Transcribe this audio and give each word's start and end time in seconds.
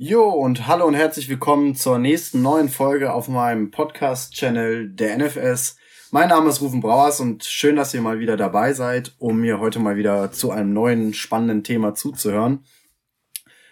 Jo 0.00 0.28
und 0.28 0.68
hallo 0.68 0.86
und 0.86 0.94
herzlich 0.94 1.28
willkommen 1.28 1.74
zur 1.74 1.98
nächsten 1.98 2.40
neuen 2.40 2.68
Folge 2.68 3.12
auf 3.12 3.26
meinem 3.26 3.72
Podcast-Channel 3.72 4.90
der 4.90 5.18
NFS. 5.18 5.76
Mein 6.12 6.28
Name 6.28 6.50
ist 6.50 6.60
Rufen 6.60 6.80
Brauers 6.80 7.18
und 7.18 7.42
schön, 7.42 7.74
dass 7.74 7.92
ihr 7.94 8.00
mal 8.00 8.20
wieder 8.20 8.36
dabei 8.36 8.74
seid, 8.74 9.16
um 9.18 9.40
mir 9.40 9.58
heute 9.58 9.80
mal 9.80 9.96
wieder 9.96 10.30
zu 10.30 10.52
einem 10.52 10.72
neuen 10.72 11.14
spannenden 11.14 11.64
Thema 11.64 11.96
zuzuhören. 11.96 12.60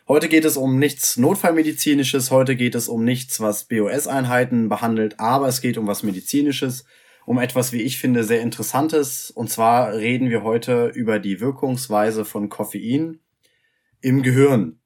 Heute 0.09 0.29
geht 0.29 0.45
es 0.45 0.57
um 0.57 0.81
nichts 0.81 1.17
Notfallmedizinisches, 1.17 2.33
heute 2.33 2.57
geht 2.57 2.75
es 2.75 2.89
um 2.89 3.05
nichts, 3.05 3.39
was 3.41 3.69
BOS-Einheiten 3.69 4.69
behandelt, 4.69 5.21
aber 5.21 5.47
es 5.47 5.61
geht 5.61 5.79
um 5.79 5.87
was 5.87 6.03
Medizinisches, 6.03 6.87
um 7.25 7.39
etwas, 7.39 7.71
wie 7.71 7.83
ich 7.83 8.01
finde, 8.01 8.25
sehr 8.25 8.41
Interessantes. 8.41 9.31
Und 9.31 9.49
zwar 9.49 9.93
reden 9.93 10.29
wir 10.29 10.43
heute 10.43 10.89
über 10.89 11.21
die 11.21 11.39
Wirkungsweise 11.41 12.25
von 12.25 12.49
Koffein 12.49 13.21
im 14.01 14.25
Gehirn. 14.25 14.81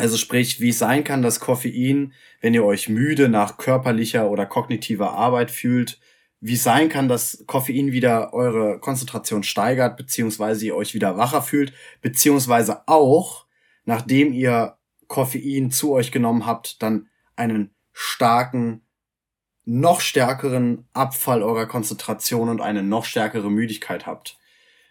Also 0.00 0.16
sprich, 0.16 0.60
wie 0.60 0.70
es 0.70 0.78
sein 0.78 1.04
kann, 1.04 1.20
dass 1.20 1.40
Koffein, 1.40 2.14
wenn 2.40 2.54
ihr 2.54 2.64
euch 2.64 2.88
müde 2.88 3.28
nach 3.28 3.58
körperlicher 3.58 4.30
oder 4.30 4.46
kognitiver 4.46 5.12
Arbeit 5.12 5.50
fühlt, 5.50 6.00
wie 6.40 6.54
es 6.54 6.62
sein 6.62 6.88
kann, 6.88 7.08
dass 7.08 7.44
Koffein 7.46 7.92
wieder 7.92 8.32
eure 8.32 8.80
Konzentration 8.80 9.42
steigert, 9.42 9.98
beziehungsweise 9.98 10.64
ihr 10.64 10.74
euch 10.74 10.94
wieder 10.94 11.18
wacher 11.18 11.42
fühlt, 11.42 11.74
beziehungsweise 12.00 12.88
auch, 12.88 13.44
nachdem 13.84 14.32
ihr 14.32 14.78
Koffein 15.06 15.70
zu 15.70 15.92
euch 15.92 16.12
genommen 16.12 16.46
habt, 16.46 16.82
dann 16.82 17.08
einen 17.36 17.74
starken, 17.92 18.80
noch 19.66 20.00
stärkeren 20.00 20.88
Abfall 20.94 21.42
eurer 21.42 21.66
Konzentration 21.66 22.48
und 22.48 22.62
eine 22.62 22.82
noch 22.82 23.04
stärkere 23.04 23.50
Müdigkeit 23.50 24.06
habt. 24.06 24.38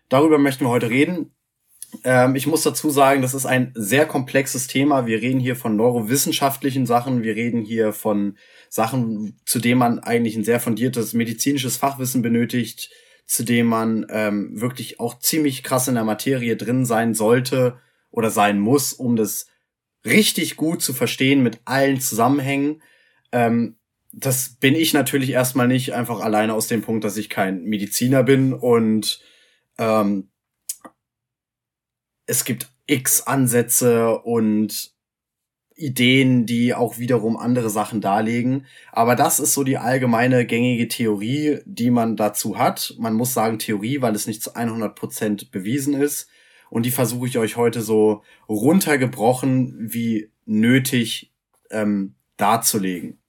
Darüber 0.08 0.38
möchten 0.38 0.66
wir 0.66 0.70
heute 0.70 0.92
reden. 0.92 1.32
Ähm, 2.04 2.36
ich 2.36 2.48
muss 2.48 2.64
dazu 2.64 2.90
sagen, 2.90 3.22
das 3.22 3.34
ist 3.34 3.46
ein 3.46 3.72
sehr 3.76 4.06
komplexes 4.06 4.68
Thema. 4.68 5.06
Wir 5.06 5.22
reden 5.22 5.40
hier 5.40 5.56
von 5.56 5.76
neurowissenschaftlichen 5.76 6.86
Sachen. 6.86 7.24
Wir 7.24 7.36
reden 7.36 7.62
hier 7.62 7.94
von 7.94 8.38
Sachen, 8.70 9.40
zu 9.46 9.60
denen 9.60 9.80
man 9.80 10.00
eigentlich 10.00 10.36
ein 10.36 10.44
sehr 10.44 10.60
fundiertes 10.60 11.14
medizinisches 11.14 11.78
Fachwissen 11.78 12.22
benötigt, 12.22 12.92
zu 13.26 13.44
dem 13.44 13.68
man 13.68 14.06
ähm, 14.10 14.60
wirklich 14.60 15.00
auch 15.00 15.20
ziemlich 15.20 15.64
krass 15.64 15.88
in 15.88 15.96
der 15.96 16.04
Materie 16.04 16.56
drin 16.56 16.86
sein 16.86 17.14
sollte 17.14 17.80
oder 18.12 18.30
sein 18.30 18.60
muss, 18.60 18.94
um 18.94 19.16
das 19.16 19.48
richtig 20.06 20.56
gut 20.56 20.82
zu 20.82 20.94
verstehen 20.94 21.44
mit 21.44 21.60
allen 21.66 22.00
Zusammenhängen. 22.00 22.82
Ähm, 23.32 23.76
das 24.12 24.56
bin 24.60 24.76
ich 24.76 24.94
natürlich 24.94 25.32
erstmal 25.32 25.68
nicht, 25.68 25.94
einfach 25.94 26.20
alleine 26.20 26.54
aus 26.54 26.68
dem 26.68 26.82
Punkt, 26.82 27.04
dass 27.04 27.18
ich 27.18 27.30
kein 27.30 27.64
Mediziner 27.66 28.24
bin 28.24 28.54
und 28.54 29.22
ähm, 29.78 30.29
es 32.30 32.46
gibt 32.46 32.70
x 32.86 33.22
Ansätze 33.22 34.20
und 34.20 34.94
Ideen, 35.76 36.46
die 36.46 36.76
auch 36.76 37.00
wiederum 37.00 37.38
andere 37.38 37.70
Sachen 37.70 38.02
darlegen. 38.02 38.66
Aber 38.92 39.16
das 39.16 39.40
ist 39.40 39.54
so 39.54 39.64
die 39.64 39.78
allgemeine 39.78 40.46
gängige 40.46 40.88
Theorie, 40.88 41.60
die 41.66 41.90
man 41.90 42.18
dazu 42.18 42.58
hat. 42.58 42.96
Man 43.00 43.14
muss 43.14 43.34
sagen 43.34 43.58
Theorie, 43.58 44.02
weil 44.02 44.14
es 44.14 44.28
nicht 44.28 44.44
zu 44.44 44.54
100 44.56 44.94
Prozent 44.96 45.52
bewiesen 45.52 45.96
ist. 45.96 46.30
Und 46.70 46.86
die 46.86 46.92
versuche 46.92 47.28
ich 47.28 47.38
euch 47.40 47.56
heute 47.56 47.82
so 47.82 48.22
runtergebrochen 48.48 49.92
wie 49.92 50.30
nötig 50.46 51.34
ähm, 51.72 52.14
darzulegen. 52.38 53.20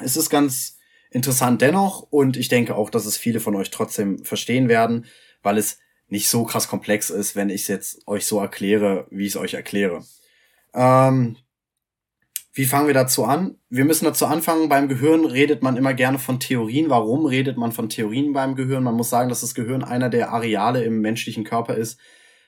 Es 0.00 0.16
ist 0.16 0.30
ganz 0.30 0.78
interessant 1.10 1.60
dennoch 1.60 2.02
und 2.02 2.36
ich 2.36 2.48
denke 2.48 2.76
auch, 2.76 2.90
dass 2.90 3.06
es 3.06 3.16
viele 3.16 3.40
von 3.40 3.56
euch 3.56 3.70
trotzdem 3.70 4.24
verstehen 4.24 4.68
werden, 4.68 5.06
weil 5.42 5.58
es 5.58 5.80
nicht 6.08 6.28
so 6.28 6.44
krass 6.44 6.68
komplex 6.68 7.10
ist, 7.10 7.36
wenn 7.36 7.50
ich 7.50 7.62
es 7.62 7.68
jetzt 7.68 8.06
euch 8.06 8.26
so 8.26 8.40
erkläre, 8.40 9.06
wie 9.10 9.26
ich 9.26 9.34
es 9.34 9.36
euch 9.36 9.54
erkläre. 9.54 10.04
Ähm, 10.74 11.36
wie 12.52 12.64
fangen 12.64 12.88
wir 12.88 12.94
dazu 12.94 13.24
an? 13.24 13.56
Wir 13.68 13.84
müssen 13.84 14.04
dazu 14.04 14.26
anfangen. 14.26 14.68
Beim 14.68 14.88
Gehirn 14.88 15.24
redet 15.24 15.62
man 15.62 15.76
immer 15.76 15.94
gerne 15.94 16.18
von 16.18 16.40
Theorien. 16.40 16.90
Warum 16.90 17.24
redet 17.24 17.56
man 17.56 17.70
von 17.70 17.88
Theorien 17.88 18.32
beim 18.32 18.56
Gehirn? 18.56 18.82
Man 18.82 18.96
muss 18.96 19.10
sagen, 19.10 19.28
dass 19.28 19.42
das 19.42 19.54
Gehirn 19.54 19.84
einer 19.84 20.08
der 20.08 20.32
Areale 20.32 20.82
im 20.82 21.00
menschlichen 21.00 21.44
Körper 21.44 21.76
ist, 21.76 22.00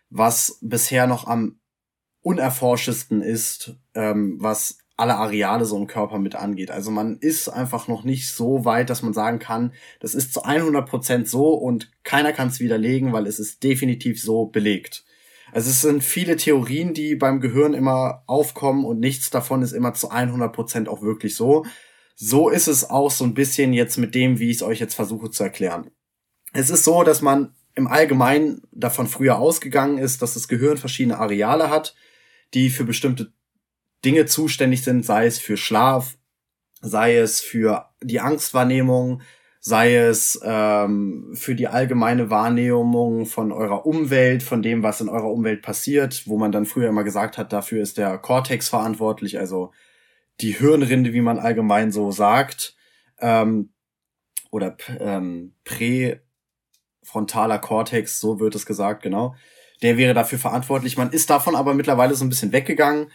was 0.08 0.58
bisher 0.62 1.06
noch 1.06 1.28
am 1.28 1.60
unerforschesten 2.22 3.22
ist, 3.22 3.76
ähm, 3.94 4.36
was 4.40 4.78
alle 5.00 5.16
Areale 5.16 5.64
so 5.64 5.76
im 5.76 5.86
Körper 5.86 6.18
mit 6.18 6.36
angeht. 6.36 6.70
Also 6.70 6.90
man 6.90 7.18
ist 7.18 7.48
einfach 7.48 7.88
noch 7.88 8.04
nicht 8.04 8.28
so 8.30 8.64
weit, 8.64 8.90
dass 8.90 9.02
man 9.02 9.12
sagen 9.12 9.38
kann, 9.38 9.72
das 9.98 10.14
ist 10.14 10.32
zu 10.32 10.44
100 10.44 10.88
Prozent 10.88 11.28
so 11.28 11.54
und 11.54 11.90
keiner 12.04 12.32
kann 12.32 12.48
es 12.48 12.60
widerlegen, 12.60 13.12
weil 13.12 13.26
es 13.26 13.38
ist 13.38 13.62
definitiv 13.62 14.22
so 14.22 14.46
belegt. 14.46 15.04
Also 15.52 15.70
es 15.70 15.80
sind 15.80 16.04
viele 16.04 16.36
Theorien, 16.36 16.94
die 16.94 17.16
beim 17.16 17.40
Gehirn 17.40 17.74
immer 17.74 18.22
aufkommen 18.26 18.84
und 18.84 19.00
nichts 19.00 19.30
davon 19.30 19.62
ist 19.62 19.72
immer 19.72 19.94
zu 19.94 20.10
100 20.10 20.52
Prozent 20.52 20.88
auch 20.88 21.02
wirklich 21.02 21.34
so. 21.34 21.64
So 22.14 22.50
ist 22.50 22.68
es 22.68 22.88
auch 22.88 23.10
so 23.10 23.24
ein 23.24 23.34
bisschen 23.34 23.72
jetzt 23.72 23.96
mit 23.96 24.14
dem, 24.14 24.38
wie 24.38 24.50
ich 24.50 24.56
es 24.56 24.62
euch 24.62 24.78
jetzt 24.78 24.94
versuche 24.94 25.30
zu 25.30 25.42
erklären. 25.42 25.90
Es 26.52 26.70
ist 26.70 26.84
so, 26.84 27.02
dass 27.02 27.22
man 27.22 27.54
im 27.74 27.86
Allgemeinen 27.86 28.62
davon 28.72 29.06
früher 29.06 29.38
ausgegangen 29.38 29.98
ist, 29.98 30.20
dass 30.20 30.34
das 30.34 30.46
Gehirn 30.46 30.76
verschiedene 30.76 31.18
Areale 31.18 31.70
hat, 31.70 31.94
die 32.52 32.68
für 32.68 32.84
bestimmte 32.84 33.32
Dinge 34.04 34.26
zuständig 34.26 34.82
sind, 34.82 35.04
sei 35.04 35.26
es 35.26 35.38
für 35.38 35.56
Schlaf, 35.56 36.16
sei 36.80 37.16
es 37.16 37.40
für 37.40 37.90
die 38.02 38.20
Angstwahrnehmung, 38.20 39.22
sei 39.60 39.94
es 39.96 40.40
ähm, 40.42 41.32
für 41.34 41.54
die 41.54 41.68
allgemeine 41.68 42.30
Wahrnehmung 42.30 43.26
von 43.26 43.52
eurer 43.52 43.84
Umwelt, 43.84 44.42
von 44.42 44.62
dem, 44.62 44.82
was 44.82 45.02
in 45.02 45.10
eurer 45.10 45.30
Umwelt 45.30 45.60
passiert, 45.60 46.22
wo 46.26 46.38
man 46.38 46.50
dann 46.50 46.64
früher 46.64 46.88
immer 46.88 47.04
gesagt 47.04 47.36
hat, 47.36 47.52
dafür 47.52 47.82
ist 47.82 47.98
der 47.98 48.16
Cortex 48.16 48.70
verantwortlich, 48.70 49.38
also 49.38 49.72
die 50.40 50.52
Hirnrinde, 50.52 51.12
wie 51.12 51.20
man 51.20 51.38
allgemein 51.38 51.92
so 51.92 52.10
sagt, 52.10 52.74
ähm, 53.18 53.74
oder 54.50 54.76
ähm, 54.98 55.54
präfrontaler 55.64 57.58
Cortex, 57.58 58.18
so 58.18 58.40
wird 58.40 58.54
es 58.54 58.64
gesagt, 58.64 59.02
genau. 59.02 59.34
Der 59.82 59.96
wäre 59.96 60.14
dafür 60.14 60.38
verantwortlich. 60.38 60.96
Man 60.96 61.10
ist 61.10 61.30
davon 61.30 61.54
aber 61.54 61.74
mittlerweile 61.74 62.14
so 62.14 62.24
ein 62.24 62.28
bisschen 62.28 62.52
weggegangen 62.52 63.10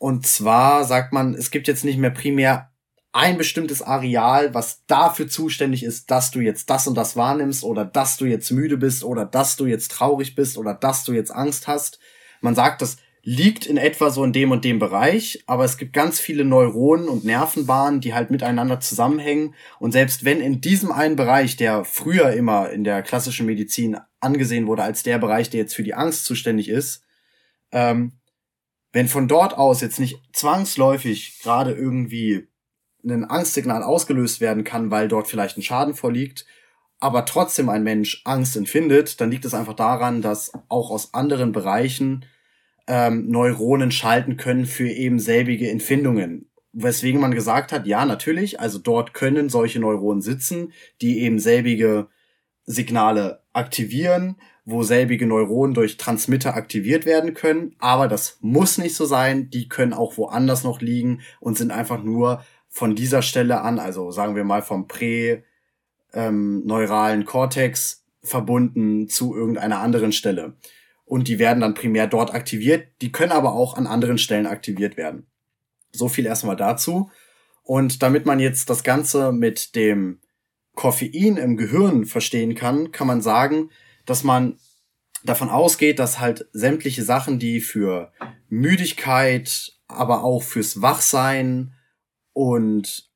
und 0.00 0.26
zwar 0.26 0.84
sagt 0.86 1.12
man, 1.12 1.34
es 1.34 1.50
gibt 1.50 1.68
jetzt 1.68 1.84
nicht 1.84 1.98
mehr 1.98 2.10
primär 2.10 2.70
ein 3.12 3.36
bestimmtes 3.36 3.82
Areal, 3.82 4.54
was 4.54 4.82
dafür 4.86 5.28
zuständig 5.28 5.82
ist, 5.82 6.10
dass 6.10 6.30
du 6.30 6.40
jetzt 6.40 6.70
das 6.70 6.86
und 6.86 6.94
das 6.94 7.16
wahrnimmst 7.16 7.64
oder 7.64 7.84
dass 7.84 8.16
du 8.16 8.24
jetzt 8.24 8.50
müde 8.50 8.78
bist 8.78 9.04
oder 9.04 9.26
dass 9.26 9.56
du 9.56 9.66
jetzt 9.66 9.90
traurig 9.90 10.34
bist 10.34 10.56
oder 10.56 10.72
dass 10.72 11.04
du 11.04 11.12
jetzt 11.12 11.30
Angst 11.30 11.68
hast. 11.68 11.98
Man 12.40 12.54
sagt, 12.54 12.80
das 12.80 12.96
liegt 13.22 13.66
in 13.66 13.76
etwa 13.76 14.08
so 14.08 14.24
in 14.24 14.32
dem 14.32 14.52
und 14.52 14.64
dem 14.64 14.78
Bereich, 14.78 15.44
aber 15.46 15.66
es 15.66 15.76
gibt 15.76 15.92
ganz 15.92 16.18
viele 16.18 16.46
Neuronen 16.46 17.06
und 17.06 17.26
Nervenbahnen, 17.26 18.00
die 18.00 18.14
halt 18.14 18.30
miteinander 18.30 18.80
zusammenhängen. 18.80 19.54
Und 19.80 19.92
selbst 19.92 20.24
wenn 20.24 20.40
in 20.40 20.62
diesem 20.62 20.92
einen 20.92 21.16
Bereich, 21.16 21.56
der 21.56 21.84
früher 21.84 22.32
immer 22.32 22.70
in 22.70 22.84
der 22.84 23.02
klassischen 23.02 23.44
Medizin 23.44 23.98
angesehen 24.20 24.66
wurde 24.66 24.82
als 24.82 25.02
der 25.02 25.18
Bereich, 25.18 25.50
der 25.50 25.60
jetzt 25.60 25.74
für 25.74 25.82
die 25.82 25.92
Angst 25.92 26.24
zuständig 26.24 26.70
ist, 26.70 27.04
ähm, 27.70 28.12
wenn 28.92 29.08
von 29.08 29.28
dort 29.28 29.56
aus 29.56 29.80
jetzt 29.80 30.00
nicht 30.00 30.20
zwangsläufig 30.32 31.40
gerade 31.42 31.72
irgendwie 31.72 32.48
ein 33.04 33.24
Angstsignal 33.24 33.82
ausgelöst 33.82 34.40
werden 34.40 34.64
kann, 34.64 34.90
weil 34.90 35.08
dort 35.08 35.26
vielleicht 35.26 35.56
ein 35.56 35.62
Schaden 35.62 35.94
vorliegt, 35.94 36.44
aber 36.98 37.24
trotzdem 37.24 37.68
ein 37.68 37.82
Mensch 37.82 38.20
Angst 38.24 38.56
empfindet, 38.56 39.20
dann 39.20 39.30
liegt 39.30 39.44
es 39.44 39.54
einfach 39.54 39.74
daran, 39.74 40.20
dass 40.20 40.52
auch 40.68 40.90
aus 40.90 41.14
anderen 41.14 41.52
Bereichen 41.52 42.26
ähm, 42.86 43.30
Neuronen 43.30 43.90
schalten 43.90 44.36
können 44.36 44.66
für 44.66 44.88
eben 44.88 45.18
selbige 45.18 45.70
Empfindungen. 45.70 46.50
Weswegen 46.72 47.20
man 47.20 47.34
gesagt 47.34 47.72
hat, 47.72 47.86
ja, 47.86 48.04
natürlich, 48.04 48.60
also 48.60 48.78
dort 48.78 49.14
können 49.14 49.48
solche 49.48 49.80
Neuronen 49.80 50.20
sitzen, 50.20 50.72
die 51.00 51.20
eben 51.20 51.38
selbige 51.38 52.08
Signale 52.64 53.42
aktivieren 53.52 54.36
wo 54.64 54.82
selbige 54.82 55.26
Neuronen 55.26 55.74
durch 55.74 55.96
Transmitter 55.96 56.54
aktiviert 56.54 57.06
werden 57.06 57.34
können. 57.34 57.74
Aber 57.78 58.08
das 58.08 58.38
muss 58.40 58.78
nicht 58.78 58.94
so 58.94 59.04
sein. 59.04 59.50
Die 59.50 59.68
können 59.68 59.92
auch 59.92 60.16
woanders 60.16 60.64
noch 60.64 60.80
liegen 60.80 61.20
und 61.40 61.56
sind 61.56 61.70
einfach 61.70 62.02
nur 62.02 62.44
von 62.68 62.94
dieser 62.94 63.22
Stelle 63.22 63.62
an, 63.62 63.78
also 63.78 64.10
sagen 64.12 64.36
wir 64.36 64.44
mal 64.44 64.62
vom 64.62 64.86
prä 64.86 65.42
ähm, 66.12 66.64
Cortex 67.26 68.04
verbunden 68.22 69.08
zu 69.08 69.34
irgendeiner 69.34 69.80
anderen 69.80 70.12
Stelle. 70.12 70.54
Und 71.04 71.26
die 71.26 71.40
werden 71.40 71.60
dann 71.60 71.74
primär 71.74 72.06
dort 72.06 72.32
aktiviert. 72.32 72.86
Die 73.00 73.10
können 73.10 73.32
aber 73.32 73.52
auch 73.52 73.76
an 73.76 73.88
anderen 73.88 74.18
Stellen 74.18 74.46
aktiviert 74.46 74.96
werden. 74.96 75.26
So 75.90 76.08
viel 76.08 76.26
erstmal 76.26 76.56
dazu. 76.56 77.10
Und 77.64 78.02
damit 78.02 78.26
man 78.26 78.38
jetzt 78.38 78.70
das 78.70 78.84
Ganze 78.84 79.32
mit 79.32 79.74
dem 79.74 80.20
Koffein 80.74 81.36
im 81.36 81.56
Gehirn 81.56 82.04
verstehen 82.04 82.54
kann, 82.54 82.92
kann 82.92 83.06
man 83.06 83.20
sagen, 83.20 83.70
dass 84.06 84.24
man 84.24 84.58
davon 85.24 85.50
ausgeht, 85.50 85.98
dass 85.98 86.18
halt 86.18 86.48
sämtliche 86.52 87.02
Sachen, 87.02 87.38
die 87.38 87.60
für 87.60 88.12
Müdigkeit, 88.48 89.72
aber 89.88 90.24
auch 90.24 90.42
fürs 90.42 90.80
Wachsein 90.82 91.74
und 92.32 93.10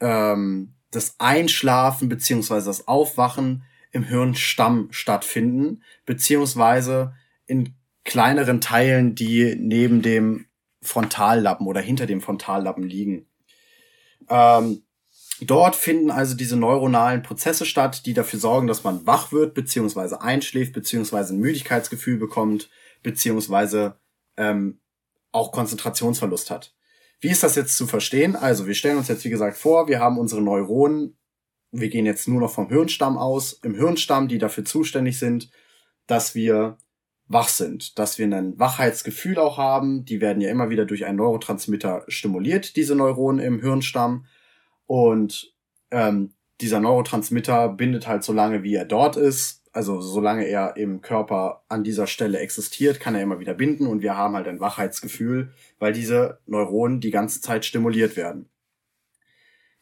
ähm, 0.00 0.74
das 0.90 1.16
Einschlafen 1.18 2.08
beziehungsweise 2.08 2.66
das 2.66 2.88
Aufwachen 2.88 3.64
im 3.90 4.04
Hirnstamm 4.04 4.88
stattfinden, 4.90 5.82
beziehungsweise 6.06 7.14
in 7.46 7.74
kleineren 8.04 8.60
Teilen, 8.60 9.14
die 9.14 9.56
neben 9.58 10.02
dem 10.02 10.46
Frontallappen 10.82 11.66
oder 11.66 11.80
hinter 11.80 12.06
dem 12.06 12.20
Frontallappen 12.20 12.84
liegen. 12.84 13.26
Ähm, 14.28 14.82
dort 15.40 15.76
finden 15.76 16.10
also 16.10 16.34
diese 16.34 16.56
neuronalen 16.56 17.22
Prozesse 17.22 17.66
statt, 17.66 18.06
die 18.06 18.14
dafür 18.14 18.38
sorgen, 18.38 18.66
dass 18.66 18.84
man 18.84 19.06
wach 19.06 19.32
wird, 19.32 19.54
beziehungsweise 19.54 20.20
einschläft, 20.20 20.72
beziehungsweise 20.72 21.34
ein 21.34 21.40
Müdigkeitsgefühl 21.40 22.18
bekommt, 22.18 22.70
beziehungsweise 23.02 23.96
ähm, 24.36 24.80
auch 25.32 25.52
Konzentrationsverlust 25.52 26.50
hat. 26.50 26.74
Wie 27.20 27.28
ist 27.28 27.42
das 27.42 27.56
jetzt 27.56 27.76
zu 27.76 27.86
verstehen? 27.86 28.36
Also, 28.36 28.66
wir 28.66 28.74
stellen 28.74 28.96
uns 28.96 29.08
jetzt, 29.08 29.24
wie 29.24 29.30
gesagt, 29.30 29.56
vor, 29.56 29.88
wir 29.88 29.98
haben 29.98 30.18
unsere 30.18 30.40
Neuronen, 30.40 31.16
wir 31.72 31.88
gehen 31.88 32.06
jetzt 32.06 32.28
nur 32.28 32.40
noch 32.40 32.50
vom 32.50 32.68
Hirnstamm 32.68 33.18
aus, 33.18 33.52
im 33.62 33.74
Hirnstamm, 33.74 34.28
die 34.28 34.38
dafür 34.38 34.64
zuständig 34.64 35.18
sind, 35.18 35.50
dass 36.06 36.34
wir 36.34 36.78
wach 37.26 37.48
sind, 37.48 37.98
dass 37.98 38.18
wir 38.18 38.26
ein 38.26 38.58
Wachheitsgefühl 38.58 39.38
auch 39.38 39.58
haben. 39.58 40.04
Die 40.04 40.20
werden 40.20 40.40
ja 40.40 40.50
immer 40.50 40.70
wieder 40.70 40.86
durch 40.86 41.04
einen 41.04 41.18
Neurotransmitter 41.18 42.04
stimuliert, 42.08 42.76
diese 42.76 42.94
Neuronen 42.94 43.44
im 43.44 43.60
Hirnstamm. 43.60 44.26
Und 44.88 45.54
ähm, 45.90 46.32
dieser 46.60 46.80
Neurotransmitter 46.80 47.68
bindet 47.68 48.08
halt 48.08 48.24
so 48.24 48.32
lange, 48.32 48.64
wie 48.64 48.74
er 48.74 48.86
dort 48.86 49.16
ist. 49.16 49.62
Also 49.70 50.00
solange 50.00 50.44
er 50.44 50.76
im 50.76 51.02
Körper 51.02 51.62
an 51.68 51.84
dieser 51.84 52.06
Stelle 52.08 52.40
existiert, 52.40 52.98
kann 52.98 53.14
er 53.14 53.22
immer 53.22 53.38
wieder 53.38 53.54
binden 53.54 53.86
und 53.86 54.02
wir 54.02 54.16
haben 54.16 54.34
halt 54.34 54.48
ein 54.48 54.60
Wachheitsgefühl, 54.60 55.52
weil 55.78 55.92
diese 55.92 56.40
Neuronen 56.46 57.00
die 57.00 57.12
ganze 57.12 57.40
Zeit 57.40 57.64
stimuliert 57.64 58.16
werden. 58.16 58.48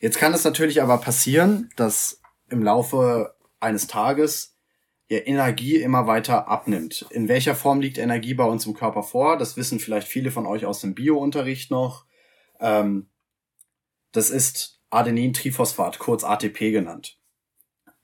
Jetzt 0.00 0.18
kann 0.18 0.34
es 0.34 0.44
natürlich 0.44 0.82
aber 0.82 0.98
passieren, 0.98 1.70
dass 1.76 2.20
im 2.50 2.62
Laufe 2.62 3.34
eines 3.60 3.86
Tages 3.86 4.58
ihr 5.08 5.26
Energie 5.26 5.76
immer 5.76 6.08
weiter 6.08 6.48
abnimmt. 6.48 7.06
In 7.10 7.28
welcher 7.28 7.54
Form 7.54 7.80
liegt 7.80 7.96
Energie 7.96 8.34
bei 8.34 8.44
uns 8.44 8.66
im 8.66 8.74
Körper 8.74 9.04
vor? 9.04 9.38
Das 9.38 9.56
wissen 9.56 9.78
vielleicht 9.78 10.08
viele 10.08 10.32
von 10.32 10.46
euch 10.46 10.66
aus 10.66 10.80
dem 10.80 10.94
Biounterricht 10.94 11.70
noch. 11.70 12.06
Ähm, 12.58 13.08
das 14.10 14.30
ist 14.30 14.75
Adenin-Triphosphat, 14.90 15.98
kurz 15.98 16.24
ATP 16.24 16.72
genannt. 16.72 17.18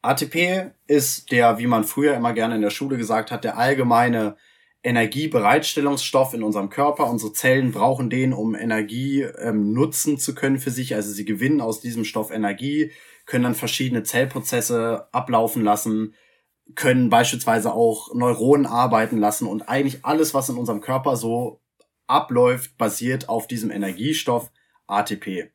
ATP 0.02 0.72
ist 0.86 1.30
der, 1.30 1.58
wie 1.58 1.66
man 1.66 1.84
früher 1.84 2.14
immer 2.14 2.32
gerne 2.32 2.56
in 2.56 2.62
der 2.62 2.70
Schule 2.70 2.96
gesagt 2.96 3.30
hat, 3.30 3.44
der 3.44 3.56
allgemeine 3.56 4.36
Energiebereitstellungsstoff 4.82 6.34
in 6.34 6.42
unserem 6.42 6.68
Körper. 6.68 7.08
Unsere 7.08 7.32
Zellen 7.32 7.70
brauchen 7.70 8.10
den, 8.10 8.32
um 8.32 8.56
Energie 8.56 9.22
ähm, 9.22 9.72
nutzen 9.72 10.18
zu 10.18 10.34
können 10.34 10.58
für 10.58 10.70
sich. 10.70 10.94
Also 10.96 11.12
sie 11.12 11.24
gewinnen 11.24 11.60
aus 11.60 11.80
diesem 11.80 12.04
Stoff 12.04 12.32
Energie, 12.32 12.90
können 13.26 13.44
dann 13.44 13.54
verschiedene 13.54 14.02
Zellprozesse 14.02 15.06
ablaufen 15.12 15.62
lassen, 15.62 16.14
können 16.74 17.10
beispielsweise 17.10 17.72
auch 17.72 18.12
Neuronen 18.12 18.66
arbeiten 18.66 19.18
lassen 19.18 19.46
und 19.46 19.68
eigentlich 19.68 20.04
alles, 20.04 20.34
was 20.34 20.48
in 20.48 20.56
unserem 20.56 20.80
Körper 20.80 21.16
so 21.16 21.60
abläuft, 22.08 22.76
basiert 22.76 23.28
auf 23.28 23.46
diesem 23.46 23.70
Energiestoff 23.70 24.50
ATP. 24.88 25.52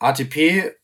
ATP 0.00 0.74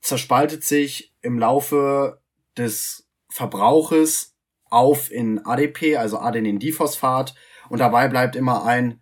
zerspaltet 0.00 0.62
sich 0.62 1.14
im 1.22 1.38
Laufe 1.38 2.20
des 2.56 3.08
Verbrauches 3.28 4.36
auf 4.70 5.10
in 5.10 5.44
ADP, 5.44 5.96
also 5.96 6.18
Adenin-Diphosphat, 6.18 7.34
und 7.68 7.80
dabei 7.80 8.08
bleibt 8.08 8.36
immer 8.36 8.64
ein 8.64 9.00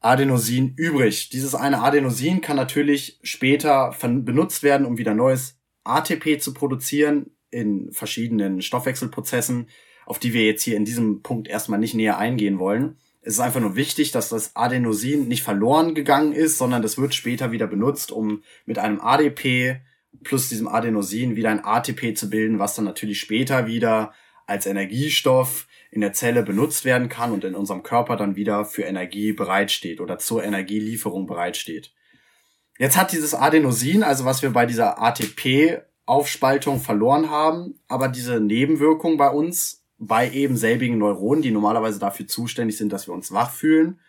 Adenosin 0.00 0.74
übrig. 0.76 1.30
Dieses 1.30 1.54
eine 1.54 1.82
Adenosin 1.82 2.40
kann 2.40 2.56
natürlich 2.56 3.18
später 3.22 3.96
benutzt 4.00 4.62
werden, 4.62 4.86
um 4.86 4.98
wieder 4.98 5.14
neues 5.14 5.58
ATP 5.84 6.38
zu 6.40 6.52
produzieren 6.52 7.30
in 7.50 7.90
verschiedenen 7.92 8.60
Stoffwechselprozessen, 8.60 9.68
auf 10.04 10.18
die 10.18 10.32
wir 10.32 10.44
jetzt 10.44 10.62
hier 10.62 10.76
in 10.76 10.84
diesem 10.84 11.22
Punkt 11.22 11.48
erstmal 11.48 11.78
nicht 11.78 11.94
näher 11.94 12.18
eingehen 12.18 12.58
wollen. 12.58 12.98
Es 13.26 13.34
ist 13.34 13.40
einfach 13.40 13.58
nur 13.58 13.74
wichtig, 13.74 14.12
dass 14.12 14.28
das 14.28 14.54
Adenosin 14.54 15.26
nicht 15.26 15.42
verloren 15.42 15.96
gegangen 15.96 16.32
ist, 16.32 16.58
sondern 16.58 16.80
das 16.80 16.96
wird 16.96 17.12
später 17.12 17.50
wieder 17.50 17.66
benutzt, 17.66 18.12
um 18.12 18.44
mit 18.66 18.78
einem 18.78 19.00
ADP 19.00 19.80
plus 20.22 20.48
diesem 20.48 20.68
Adenosin 20.68 21.34
wieder 21.34 21.50
ein 21.50 21.64
ATP 21.64 22.16
zu 22.16 22.30
bilden, 22.30 22.60
was 22.60 22.76
dann 22.76 22.84
natürlich 22.84 23.18
später 23.18 23.66
wieder 23.66 24.12
als 24.46 24.64
Energiestoff 24.64 25.66
in 25.90 26.02
der 26.02 26.12
Zelle 26.12 26.44
benutzt 26.44 26.84
werden 26.84 27.08
kann 27.08 27.32
und 27.32 27.42
in 27.42 27.56
unserem 27.56 27.82
Körper 27.82 28.14
dann 28.14 28.36
wieder 28.36 28.64
für 28.64 28.82
Energie 28.82 29.32
bereitsteht 29.32 30.00
oder 30.00 30.18
zur 30.18 30.44
Energielieferung 30.44 31.26
bereitsteht. 31.26 31.92
Jetzt 32.78 32.96
hat 32.96 33.10
dieses 33.10 33.34
Adenosin, 33.34 34.04
also 34.04 34.24
was 34.24 34.42
wir 34.42 34.50
bei 34.50 34.66
dieser 34.66 35.02
ATP-Aufspaltung 35.02 36.78
verloren 36.78 37.28
haben, 37.28 37.80
aber 37.88 38.06
diese 38.06 38.38
Nebenwirkung 38.38 39.16
bei 39.16 39.30
uns, 39.30 39.82
bei 39.98 40.30
eben 40.30 40.56
selbigen 40.56 40.98
Neuronen, 40.98 41.42
die 41.42 41.50
normalerweise 41.50 41.98
dafür 41.98 42.26
zuständig 42.26 42.76
sind, 42.76 42.92
dass 42.92 43.06
wir 43.08 43.14
uns 43.14 43.32
wach 43.32 43.50
fühlen, 43.50 44.00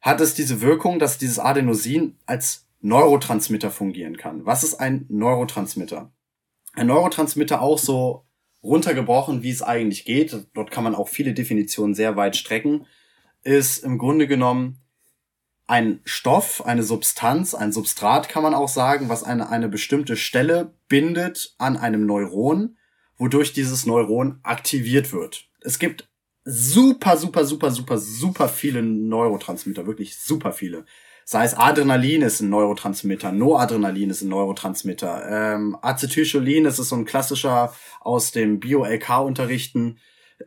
hat 0.00 0.20
es 0.20 0.34
diese 0.34 0.60
Wirkung, 0.60 0.98
dass 0.98 1.18
dieses 1.18 1.38
Adenosin 1.38 2.18
als 2.26 2.66
Neurotransmitter 2.80 3.70
fungieren 3.70 4.16
kann. 4.16 4.44
Was 4.46 4.62
ist 4.62 4.74
ein 4.74 5.06
Neurotransmitter? 5.08 6.12
Ein 6.74 6.86
Neurotransmitter 6.88 7.62
auch 7.62 7.78
so 7.78 8.26
runtergebrochen, 8.62 9.42
wie 9.42 9.50
es 9.50 9.62
eigentlich 9.62 10.04
geht, 10.04 10.46
dort 10.54 10.70
kann 10.70 10.84
man 10.84 10.94
auch 10.94 11.08
viele 11.08 11.32
Definitionen 11.32 11.94
sehr 11.94 12.16
weit 12.16 12.36
strecken, 12.36 12.86
ist 13.42 13.78
im 13.78 13.98
Grunde 13.98 14.26
genommen 14.26 14.80
ein 15.66 16.00
Stoff, 16.04 16.64
eine 16.64 16.82
Substanz, 16.82 17.54
ein 17.54 17.72
Substrat 17.72 18.28
kann 18.28 18.42
man 18.42 18.54
auch 18.54 18.68
sagen, 18.68 19.08
was 19.08 19.24
eine, 19.24 19.48
eine 19.48 19.68
bestimmte 19.68 20.16
Stelle 20.16 20.74
bindet 20.88 21.54
an 21.58 21.76
einem 21.76 22.06
Neuron, 22.06 22.76
wodurch 23.18 23.52
dieses 23.52 23.86
Neuron 23.86 24.40
aktiviert 24.42 25.12
wird. 25.12 25.48
Es 25.60 25.78
gibt 25.78 26.08
super, 26.44 27.16
super, 27.16 27.44
super, 27.44 27.70
super, 27.70 27.98
super 27.98 28.48
viele 28.48 28.82
Neurotransmitter, 28.82 29.86
wirklich 29.86 30.16
super 30.16 30.52
viele 30.52 30.84
sei 31.28 31.44
es 31.44 31.54
Adrenalin 31.54 32.22
ist 32.22 32.40
ein 32.40 32.50
Neurotransmitter, 32.50 33.32
Noradrenalin 33.32 34.10
ist 34.10 34.22
ein 34.22 34.28
Neurotransmitter, 34.28 35.54
ähm, 35.54 35.76
Acetylcholin, 35.82 36.64
das 36.64 36.78
ist 36.78 36.90
so 36.90 36.96
ein 36.96 37.04
klassischer 37.04 37.74
aus 38.00 38.30
dem 38.30 38.60
Bio-LK-Unterrichten, 38.60 39.98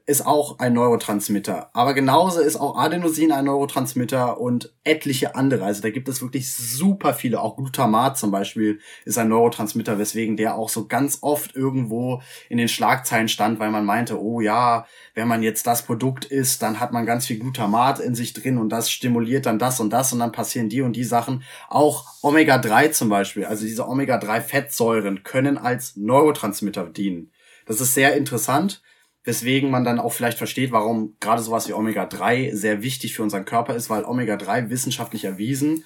ist 0.05 0.25
auch 0.25 0.59
ein 0.59 0.73
Neurotransmitter. 0.73 1.71
Aber 1.73 1.95
genauso 1.95 2.41
ist 2.41 2.57
auch 2.57 2.77
Adenosin 2.77 3.31
ein 3.31 3.45
Neurotransmitter 3.45 4.39
und 4.39 4.73
etliche 4.83 5.35
andere. 5.35 5.65
Also 5.65 5.81
da 5.81 5.89
gibt 5.89 6.07
es 6.07 6.21
wirklich 6.21 6.53
super 6.53 7.13
viele. 7.13 7.41
Auch 7.41 7.57
Glutamat 7.57 8.17
zum 8.17 8.29
Beispiel 8.29 8.79
ist 9.05 9.17
ein 9.17 9.29
Neurotransmitter, 9.29 9.97
weswegen 9.97 10.37
der 10.37 10.55
auch 10.55 10.69
so 10.69 10.87
ganz 10.87 11.19
oft 11.21 11.55
irgendwo 11.55 12.21
in 12.49 12.57
den 12.57 12.67
Schlagzeilen 12.67 13.29
stand, 13.29 13.59
weil 13.59 13.71
man 13.71 13.83
meinte, 13.83 14.21
oh 14.21 14.41
ja, 14.41 14.85
wenn 15.15 15.27
man 15.27 15.41
jetzt 15.41 15.65
das 15.65 15.83
Produkt 15.83 16.25
isst, 16.25 16.61
dann 16.61 16.79
hat 16.79 16.91
man 16.91 17.07
ganz 17.07 17.25
viel 17.25 17.39
Glutamat 17.39 17.99
in 17.99 18.13
sich 18.13 18.33
drin 18.33 18.59
und 18.59 18.69
das 18.69 18.91
stimuliert 18.91 19.47
dann 19.47 19.57
das 19.57 19.79
und 19.79 19.89
das 19.91 20.13
und 20.13 20.19
dann 20.19 20.31
passieren 20.31 20.69
die 20.69 20.81
und 20.81 20.95
die 20.95 21.03
Sachen. 21.03 21.43
Auch 21.67 22.05
Omega-3 22.21 22.91
zum 22.91 23.09
Beispiel, 23.09 23.45
also 23.45 23.65
diese 23.65 23.87
Omega-3-Fettsäuren 23.87 25.23
können 25.23 25.57
als 25.57 25.95
Neurotransmitter 25.95 26.85
dienen. 26.85 27.31
Das 27.65 27.81
ist 27.81 27.95
sehr 27.95 28.15
interessant 28.15 28.83
weswegen 29.29 29.69
man 29.69 29.83
dann 29.83 29.99
auch 29.99 30.11
vielleicht 30.11 30.39
versteht, 30.39 30.71
warum 30.71 31.15
gerade 31.19 31.43
sowas 31.43 31.67
wie 31.67 31.73
Omega-3 31.73 32.55
sehr 32.55 32.81
wichtig 32.81 33.13
für 33.13 33.21
unseren 33.21 33.45
Körper 33.45 33.75
ist, 33.75 33.87
weil 33.87 34.03
Omega-3 34.03 34.71
wissenschaftlich 34.71 35.23
erwiesen 35.23 35.83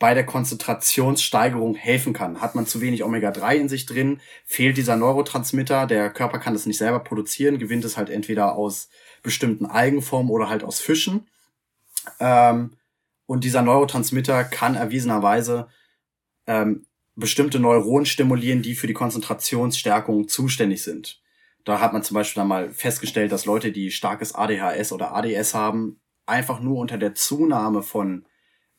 bei 0.00 0.12
der 0.12 0.26
Konzentrationssteigerung 0.26 1.76
helfen 1.76 2.12
kann. 2.12 2.40
Hat 2.40 2.56
man 2.56 2.66
zu 2.66 2.80
wenig 2.80 3.04
Omega-3 3.04 3.54
in 3.54 3.68
sich 3.68 3.86
drin, 3.86 4.20
fehlt 4.44 4.76
dieser 4.76 4.96
Neurotransmitter, 4.96 5.86
der 5.86 6.10
Körper 6.10 6.40
kann 6.40 6.52
das 6.52 6.66
nicht 6.66 6.78
selber 6.78 6.98
produzieren, 6.98 7.60
gewinnt 7.60 7.84
es 7.84 7.96
halt 7.96 8.10
entweder 8.10 8.56
aus 8.56 8.88
bestimmten 9.22 9.66
Algenformen 9.66 10.32
oder 10.32 10.48
halt 10.48 10.64
aus 10.64 10.80
Fischen. 10.80 11.28
Ähm, 12.18 12.72
und 13.26 13.44
dieser 13.44 13.62
Neurotransmitter 13.62 14.42
kann 14.42 14.74
erwiesenerweise 14.74 15.68
ähm, 16.48 16.86
bestimmte 17.14 17.60
Neuronen 17.60 18.06
stimulieren, 18.06 18.62
die 18.62 18.74
für 18.74 18.88
die 18.88 18.94
Konzentrationsstärkung 18.94 20.26
zuständig 20.26 20.82
sind. 20.82 21.19
Da 21.64 21.80
hat 21.80 21.92
man 21.92 22.02
zum 22.02 22.14
Beispiel 22.14 22.40
dann 22.40 22.48
mal 22.48 22.70
festgestellt, 22.70 23.32
dass 23.32 23.44
Leute, 23.44 23.72
die 23.72 23.90
starkes 23.90 24.34
ADHS 24.34 24.92
oder 24.92 25.14
ADS 25.14 25.54
haben, 25.54 26.00
einfach 26.26 26.60
nur 26.60 26.78
unter 26.78 26.98
der 26.98 27.14
Zunahme 27.14 27.82
von 27.82 28.26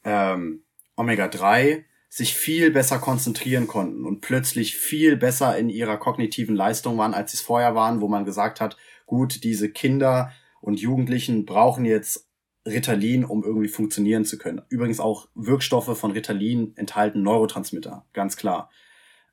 ähm, 0.04 0.64
Omega-3 0.96 1.84
sich 2.10 2.36
viel 2.36 2.72
besser 2.72 3.00
konzentrieren 3.00 3.68
konnten 3.68 4.06
und 4.06 4.20
plötzlich 4.20 4.76
viel 4.76 5.16
besser 5.16 5.58
in 5.58 5.70
ihrer 5.70 5.98
kognitiven 5.98 6.56
Leistung 6.56 6.98
waren, 6.98 7.14
als 7.14 7.32
sie 7.32 7.38
es 7.38 7.42
vorher 7.42 7.74
waren, 7.74 8.02
wo 8.02 8.08
man 8.08 8.26
gesagt 8.26 8.60
hat, 8.60 8.76
gut, 9.06 9.44
diese 9.44 9.70
Kinder 9.70 10.32
und 10.60 10.80
Jugendlichen 10.80 11.46
brauchen 11.46 11.86
jetzt 11.86 12.28
Ritalin, 12.68 13.24
um 13.26 13.44
irgendwie 13.44 13.70
funktionieren 13.70 14.26
zu 14.26 14.38
können. 14.38 14.62
Übrigens 14.70 15.00
auch 15.00 15.30
Wirkstoffe 15.36 15.98
von 15.98 16.12
Ritalin 16.12 16.74
enthalten 16.76 17.24
Neurotransmitter, 17.24 18.06
ganz 18.14 18.36
klar. 18.36 18.70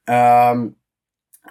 Ähm, 0.07 0.77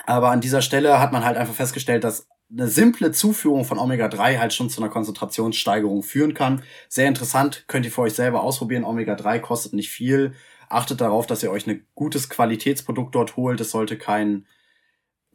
aber 0.06 0.30
an 0.30 0.42
dieser 0.42 0.62
Stelle 0.62 1.00
hat 1.00 1.12
man 1.12 1.26
halt 1.26 1.38
einfach 1.38 1.54
festgestellt, 1.54 2.04
dass 2.04 2.28
eine 2.52 2.68
simple 2.68 3.12
Zuführung 3.12 3.66
von 3.66 3.78
Omega-3 3.78 4.38
halt 4.38 4.54
schon 4.54 4.70
zu 4.70 4.82
einer 4.82 4.90
Konzentrationssteigerung 4.90 6.04
führen 6.04 6.34
kann. 6.34 6.64
Sehr 6.88 7.08
interessant, 7.08 7.66
könnt 7.68 7.86
ihr 7.86 7.92
für 7.92 8.02
euch 8.02 8.14
selber 8.14 8.42
ausprobieren. 8.42 8.86
Omega-3 8.86 9.40
kostet 9.40 9.74
nicht 9.74 9.90
viel. 9.90 10.34
Achtet 10.70 11.02
darauf, 11.02 11.28
dass 11.28 11.44
ihr 11.44 11.52
euch 11.52 11.68
ein 11.68 11.86
gutes 11.96 12.30
Qualitätsprodukt 12.30 13.16
dort 13.16 13.36
holt. 13.36 13.60
Es 13.60 13.72
sollte 13.72 13.98
kein, 13.98 14.46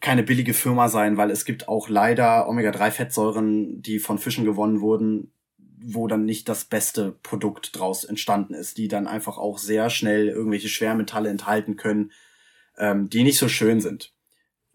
keine 0.01 0.23
billige 0.23 0.55
Firma 0.55 0.89
sein, 0.89 1.17
weil 1.17 1.31
es 1.31 1.45
gibt 1.45 1.69
auch 1.69 1.89
leider 1.89 2.49
Omega-3-Fettsäuren, 2.49 3.83
die 3.83 3.99
von 3.99 4.19
Fischen 4.19 4.45
gewonnen 4.45 4.81
wurden, 4.81 5.33
wo 5.85 6.07
dann 6.07 6.25
nicht 6.25 6.49
das 6.49 6.65
beste 6.65 7.13
Produkt 7.23 7.79
draus 7.79 8.05
entstanden 8.05 8.55
ist, 8.55 8.79
die 8.79 8.89
dann 8.89 9.07
einfach 9.07 9.37
auch 9.37 9.59
sehr 9.59 9.91
schnell 9.91 10.29
irgendwelche 10.29 10.69
Schwermetalle 10.69 11.29
enthalten 11.29 11.77
können, 11.77 12.13
ähm, 12.79 13.11
die 13.11 13.23
nicht 13.23 13.39
so 13.39 13.49
schön 13.49 13.81
sind. 13.81 14.13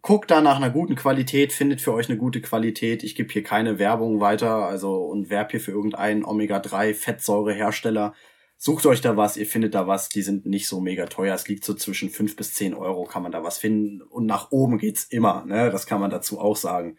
Guckt 0.02 0.32
da 0.32 0.42
nach 0.42 0.58
einer 0.58 0.70
guten 0.70 0.96
Qualität, 0.96 1.52
findet 1.52 1.82
für 1.82 1.94
euch 1.94 2.08
eine 2.08 2.18
gute 2.18 2.42
Qualität. 2.42 3.04
Ich 3.04 3.16
gebe 3.16 3.32
hier 3.32 3.44
keine 3.44 3.80
Werbung 3.80 4.20
weiter, 4.20 4.66
also 4.66 5.04
und 5.06 5.30
werb 5.30 5.52
hier 5.52 5.60
für 5.60 5.72
irgendeinen 5.72 6.24
Omega-3-Fettsäurehersteller. 6.24 8.14
Sucht 8.60 8.86
euch 8.86 9.02
da 9.02 9.18
was, 9.18 9.38
ihr 9.38 9.46
findet 9.46 9.76
da 9.76 9.86
was, 9.86 10.10
die 10.10 10.22
sind 10.22 10.46
nicht 10.46 10.68
so 10.68 10.80
mega 10.80 11.06
teuer. 11.06 11.36
Es 11.36 11.48
liegt 11.48 11.64
so 11.64 11.74
zwischen 11.74 12.10
fünf 12.10 12.36
bis 12.36 12.54
zehn 12.54 12.74
Euro, 12.74 13.04
kann 13.04 13.22
man 13.22 13.32
da 13.32 13.44
was 13.44 13.58
finden. 13.58 14.02
Und 14.02 14.26
nach 14.26 14.52
oben 14.52 14.78
geht's 14.78 15.04
immer, 15.04 15.46
ne? 15.46 15.70
Das 15.70 15.86
kann 15.86 16.00
man 16.00 16.10
dazu 16.10 16.40
auch 16.40 16.56
sagen. 16.56 16.98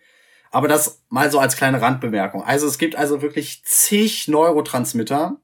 Aber 0.50 0.68
das 0.68 1.02
mal 1.08 1.30
so 1.30 1.38
als 1.38 1.56
kleine 1.56 1.80
Randbemerkung. 1.80 2.42
Also 2.42 2.66
es 2.66 2.78
gibt 2.78 2.96
also 2.96 3.22
wirklich 3.22 3.62
zig 3.64 4.28
Neurotransmitter, 4.28 5.40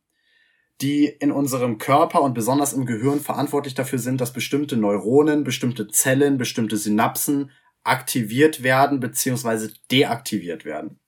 die 0.81 1.07
in 1.07 1.31
unserem 1.31 1.79
Körper 1.79 2.23
und 2.23 2.35
besonders 2.35 2.73
im 2.73 2.87
Gehirn 2.87 3.21
verantwortlich 3.21 3.75
dafür 3.75 3.99
sind, 3.99 4.21
dass 4.21 4.33
bestimmte 4.33 4.77
Neuronen, 4.77 5.45
bestimmte 5.45 5.89
Zellen, 5.89 6.37
bestimmte 6.37 6.77
Synapsen 6.77 7.51
aktiviert 7.85 8.63
werden 8.63 9.01
bzw. 9.01 9.69
deaktiviert 9.91 10.65
werden. 10.65 10.99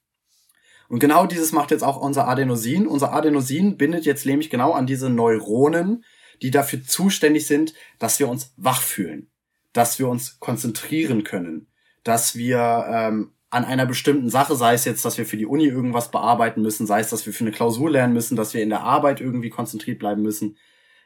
Und 0.88 1.00
genau 1.00 1.26
dieses 1.26 1.52
macht 1.52 1.72
jetzt 1.72 1.82
auch 1.82 1.96
unser 1.96 2.28
Adenosin. 2.28 2.86
Unser 2.86 3.12
Adenosin 3.12 3.76
bindet 3.76 4.04
jetzt 4.04 4.24
nämlich 4.24 4.50
genau 4.50 4.72
an 4.72 4.86
diese 4.86 5.10
Neuronen, 5.10 6.04
die 6.42 6.50
dafür 6.50 6.82
zuständig 6.82 7.46
sind, 7.46 7.74
dass 7.98 8.20
wir 8.20 8.28
uns 8.28 8.52
wach 8.56 8.82
fühlen, 8.82 9.30
dass 9.72 9.98
wir 9.98 10.08
uns 10.08 10.38
konzentrieren 10.38 11.24
können, 11.24 11.66
dass 12.04 12.36
wir 12.36 12.86
ähm, 12.88 13.32
an 13.56 13.64
einer 13.64 13.86
bestimmten 13.86 14.28
Sache, 14.28 14.54
sei 14.54 14.74
es 14.74 14.84
jetzt, 14.84 15.02
dass 15.06 15.16
wir 15.16 15.24
für 15.24 15.38
die 15.38 15.46
Uni 15.46 15.64
irgendwas 15.64 16.10
bearbeiten 16.10 16.60
müssen, 16.60 16.86
sei 16.86 17.00
es, 17.00 17.08
dass 17.08 17.24
wir 17.24 17.32
für 17.32 17.44
eine 17.44 17.52
Klausur 17.52 17.90
lernen 17.90 18.12
müssen, 18.12 18.36
dass 18.36 18.52
wir 18.52 18.62
in 18.62 18.68
der 18.68 18.82
Arbeit 18.82 19.22
irgendwie 19.22 19.48
konzentriert 19.48 19.98
bleiben 19.98 20.20
müssen. 20.20 20.58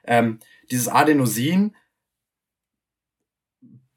Ähm, 0.03 0.41
dieses 0.69 0.89
Adenosin 0.89 1.77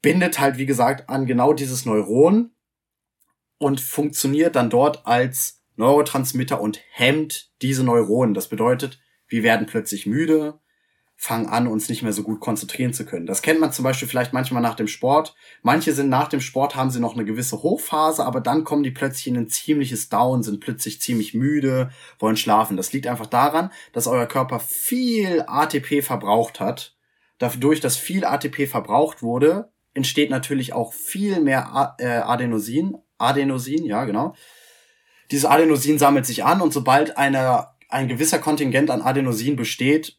bindet 0.02 0.38
halt, 0.38 0.56
wie 0.56 0.66
gesagt, 0.66 1.08
an 1.08 1.26
genau 1.26 1.52
dieses 1.52 1.84
Neuron 1.84 2.52
und 3.58 3.80
funktioniert 3.80 4.54
dann 4.54 4.70
dort 4.70 5.04
als 5.04 5.60
Neurotransmitter 5.74 6.60
und 6.60 6.80
hemmt 6.92 7.50
diese 7.60 7.82
Neuronen. 7.82 8.34
Das 8.34 8.48
bedeutet, 8.48 9.00
wir 9.26 9.42
werden 9.42 9.66
plötzlich 9.66 10.06
müde, 10.06 10.60
fangen 11.16 11.46
an, 11.46 11.66
uns 11.66 11.88
nicht 11.88 12.02
mehr 12.02 12.12
so 12.12 12.22
gut 12.22 12.40
konzentrieren 12.40 12.92
zu 12.92 13.06
können. 13.06 13.26
Das 13.26 13.40
kennt 13.40 13.60
man 13.60 13.72
zum 13.72 13.82
Beispiel 13.82 14.08
vielleicht 14.08 14.32
manchmal 14.32 14.62
nach 14.62 14.74
dem 14.74 14.88
Sport. 14.88 15.34
Manche 15.62 15.92
sind 15.92 16.08
nach 16.08 16.28
dem 16.28 16.40
Sport, 16.40 16.76
haben 16.76 16.90
sie 16.90 17.00
noch 17.00 17.14
eine 17.14 17.24
gewisse 17.24 17.62
Hochphase, 17.62 18.24
aber 18.24 18.40
dann 18.40 18.64
kommen 18.64 18.82
die 18.82 18.90
plötzlich 18.90 19.28
in 19.28 19.36
ein 19.36 19.48
ziemliches 19.48 20.08
Down, 20.08 20.42
sind 20.42 20.60
plötzlich 20.60 21.00
ziemlich 21.00 21.32
müde, 21.32 21.90
wollen 22.18 22.36
schlafen. 22.36 22.76
Das 22.76 22.92
liegt 22.92 23.06
einfach 23.06 23.26
daran, 23.26 23.70
dass 23.92 24.06
euer 24.06 24.26
Körper 24.26 24.60
viel 24.60 25.44
ATP 25.46 26.02
verbraucht 26.02 26.60
hat. 26.60 26.96
Dadurch, 27.38 27.80
dass 27.80 27.96
viel 27.96 28.24
ATP 28.24 28.66
verbraucht 28.68 29.22
wurde, 29.22 29.72
entsteht 29.94 30.30
natürlich 30.30 30.72
auch 30.72 30.92
viel 30.92 31.40
mehr 31.40 31.94
äh, 31.98 32.06
Adenosin. 32.06 32.98
Adenosin, 33.18 33.84
ja, 33.84 34.04
genau. 34.04 34.34
Dieses 35.30 35.46
Adenosin 35.46 35.98
sammelt 35.98 36.26
sich 36.26 36.44
an 36.44 36.60
und 36.60 36.72
sobald 36.72 37.16
eine, 37.16 37.68
ein 37.88 38.08
gewisser 38.08 38.40
Kontingent 38.40 38.90
an 38.90 39.00
Adenosin 39.00 39.56
besteht, 39.56 40.18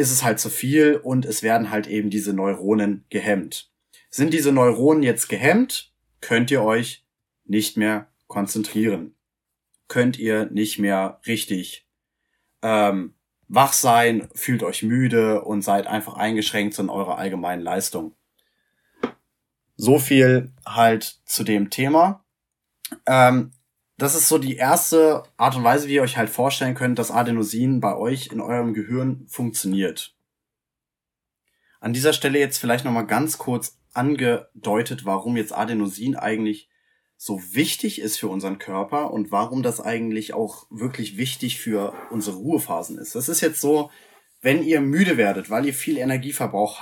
ist 0.00 0.10
es 0.10 0.24
halt 0.24 0.40
zu 0.40 0.48
viel 0.48 0.96
und 0.96 1.26
es 1.26 1.42
werden 1.42 1.70
halt 1.70 1.86
eben 1.86 2.08
diese 2.08 2.32
Neuronen 2.32 3.04
gehemmt. 3.10 3.70
Sind 4.08 4.32
diese 4.32 4.50
Neuronen 4.50 5.02
jetzt 5.02 5.28
gehemmt, 5.28 5.92
könnt 6.22 6.50
ihr 6.50 6.62
euch 6.62 7.04
nicht 7.44 7.76
mehr 7.76 8.08
konzentrieren. 8.26 9.14
Könnt 9.88 10.18
ihr 10.18 10.46
nicht 10.46 10.78
mehr 10.78 11.20
richtig 11.26 11.86
ähm, 12.62 13.14
wach 13.48 13.74
sein, 13.74 14.30
fühlt 14.34 14.62
euch 14.62 14.82
müde 14.82 15.42
und 15.42 15.60
seid 15.60 15.86
einfach 15.86 16.14
eingeschränkt 16.14 16.78
in 16.78 16.88
eurer 16.88 17.18
allgemeinen 17.18 17.62
Leistung. 17.62 18.14
So 19.76 19.98
viel 19.98 20.50
halt 20.64 21.20
zu 21.26 21.44
dem 21.44 21.68
Thema. 21.68 22.24
Ähm, 23.04 23.52
das 24.02 24.14
ist 24.14 24.28
so 24.28 24.38
die 24.38 24.56
erste 24.56 25.24
Art 25.36 25.56
und 25.56 25.64
Weise, 25.64 25.88
wie 25.88 25.94
ihr 25.94 26.02
euch 26.02 26.16
halt 26.16 26.30
vorstellen 26.30 26.74
könnt, 26.74 26.98
dass 26.98 27.10
Adenosin 27.10 27.80
bei 27.80 27.96
euch 27.96 28.28
in 28.32 28.40
eurem 28.40 28.74
Gehirn 28.74 29.26
funktioniert. 29.28 30.16
An 31.80 31.92
dieser 31.92 32.12
Stelle 32.12 32.38
jetzt 32.38 32.58
vielleicht 32.58 32.84
nochmal 32.84 33.06
ganz 33.06 33.38
kurz 33.38 33.78
angedeutet, 33.92 35.04
warum 35.04 35.36
jetzt 35.36 35.54
Adenosin 35.54 36.16
eigentlich 36.16 36.68
so 37.16 37.40
wichtig 37.52 38.00
ist 38.00 38.18
für 38.18 38.28
unseren 38.28 38.58
Körper 38.58 39.12
und 39.12 39.30
warum 39.30 39.62
das 39.62 39.80
eigentlich 39.80 40.32
auch 40.32 40.66
wirklich 40.70 41.16
wichtig 41.16 41.60
für 41.60 41.92
unsere 42.10 42.36
Ruhephasen 42.36 42.96
ist. 42.98 43.14
Das 43.14 43.28
ist 43.28 43.42
jetzt 43.42 43.60
so, 43.60 43.90
wenn 44.40 44.62
ihr 44.62 44.80
müde 44.80 45.18
werdet, 45.18 45.50
weil 45.50 45.66
ihr 45.66 45.74
viel 45.74 45.98
Energie 45.98 46.32
verbraucht 46.32 46.80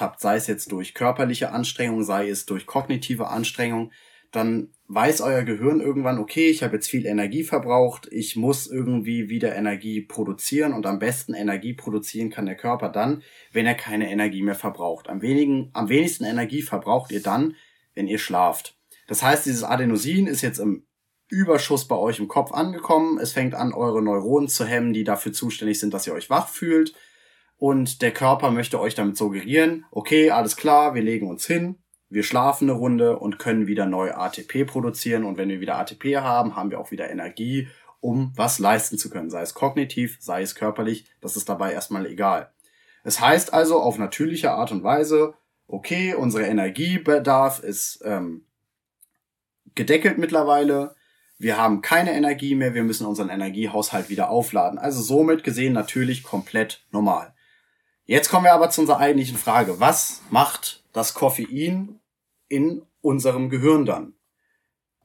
habt, 0.00 0.20
sei 0.20 0.36
es 0.36 0.46
jetzt 0.46 0.70
durch 0.70 0.94
körperliche 0.94 1.50
Anstrengung, 1.50 2.04
sei 2.04 2.28
es 2.28 2.46
durch 2.46 2.66
kognitive 2.66 3.26
Anstrengung, 3.26 3.90
dann 4.30 4.70
weiß 4.88 5.20
euer 5.20 5.42
Gehirn 5.42 5.80
irgendwann, 5.80 6.18
okay, 6.18 6.48
ich 6.48 6.62
habe 6.62 6.76
jetzt 6.76 6.88
viel 6.88 7.06
Energie 7.06 7.42
verbraucht, 7.42 8.08
ich 8.10 8.36
muss 8.36 8.66
irgendwie 8.66 9.28
wieder 9.28 9.54
Energie 9.54 10.00
produzieren 10.00 10.72
und 10.72 10.86
am 10.86 10.98
besten 10.98 11.34
Energie 11.34 11.74
produzieren 11.74 12.30
kann 12.30 12.46
der 12.46 12.56
Körper 12.56 12.88
dann, 12.88 13.22
wenn 13.52 13.66
er 13.66 13.74
keine 13.74 14.10
Energie 14.10 14.42
mehr 14.42 14.54
verbraucht. 14.54 15.08
Am, 15.08 15.22
wenigen, 15.22 15.70
am 15.72 15.88
wenigsten 15.88 16.24
Energie 16.24 16.62
verbraucht 16.62 17.10
ihr 17.10 17.22
dann, 17.22 17.56
wenn 17.94 18.06
ihr 18.06 18.18
schlaft. 18.18 18.78
Das 19.08 19.22
heißt, 19.22 19.46
dieses 19.46 19.64
Adenosin 19.64 20.26
ist 20.26 20.42
jetzt 20.42 20.58
im 20.58 20.86
Überschuss 21.28 21.88
bei 21.88 21.96
euch 21.96 22.20
im 22.20 22.28
Kopf 22.28 22.52
angekommen. 22.52 23.18
Es 23.18 23.32
fängt 23.32 23.54
an, 23.54 23.72
eure 23.72 24.02
Neuronen 24.02 24.48
zu 24.48 24.64
hemmen, 24.64 24.92
die 24.92 25.04
dafür 25.04 25.32
zuständig 25.32 25.80
sind, 25.80 25.92
dass 25.92 26.06
ihr 26.06 26.12
euch 26.12 26.30
wach 26.30 26.48
fühlt. 26.48 26.94
Und 27.56 28.02
der 28.02 28.12
Körper 28.12 28.50
möchte 28.50 28.78
euch 28.78 28.94
damit 28.94 29.16
suggerieren, 29.16 29.86
okay, 29.90 30.30
alles 30.30 30.56
klar, 30.56 30.94
wir 30.94 31.02
legen 31.02 31.28
uns 31.28 31.46
hin, 31.46 31.78
wir 32.08 32.22
schlafen 32.22 32.70
eine 32.70 32.78
Runde 32.78 33.18
und 33.18 33.38
können 33.38 33.66
wieder 33.66 33.86
neu 33.86 34.12
ATP 34.12 34.64
produzieren. 34.64 35.24
Und 35.24 35.38
wenn 35.38 35.48
wir 35.48 35.60
wieder 35.60 35.78
ATP 35.78 36.16
haben, 36.16 36.56
haben 36.56 36.70
wir 36.70 36.80
auch 36.80 36.90
wieder 36.90 37.10
Energie, 37.10 37.68
um 38.00 38.32
was 38.36 38.58
leisten 38.58 38.98
zu 38.98 39.10
können. 39.10 39.30
Sei 39.30 39.42
es 39.42 39.54
kognitiv, 39.54 40.18
sei 40.20 40.42
es 40.42 40.54
körperlich. 40.54 41.06
Das 41.20 41.36
ist 41.36 41.48
dabei 41.48 41.72
erstmal 41.72 42.06
egal. 42.06 42.50
Es 43.02 43.20
heißt 43.20 43.52
also 43.52 43.80
auf 43.80 43.98
natürliche 43.98 44.52
Art 44.52 44.72
und 44.72 44.82
Weise, 44.82 45.34
okay, 45.68 46.14
unsere 46.14 46.44
Energiebedarf 46.44 47.60
ist 47.60 48.02
ähm, 48.04 48.44
gedeckelt 49.74 50.18
mittlerweile. 50.18 50.94
Wir 51.38 51.56
haben 51.56 51.82
keine 51.82 52.14
Energie 52.14 52.54
mehr, 52.54 52.74
wir 52.74 52.82
müssen 52.82 53.06
unseren 53.06 53.28
Energiehaushalt 53.28 54.08
wieder 54.08 54.30
aufladen. 54.30 54.78
Also 54.78 55.02
somit 55.02 55.44
gesehen 55.44 55.72
natürlich 55.72 56.22
komplett 56.22 56.84
normal. 56.90 57.34
Jetzt 58.08 58.28
kommen 58.28 58.44
wir 58.44 58.52
aber 58.52 58.70
zu 58.70 58.82
unserer 58.82 59.00
eigentlichen 59.00 59.36
Frage. 59.36 59.80
Was 59.80 60.22
macht 60.30 60.84
das 60.92 61.12
Koffein 61.12 61.98
in 62.48 62.82
unserem 63.00 63.50
Gehirn 63.50 63.84
dann? 63.84 64.14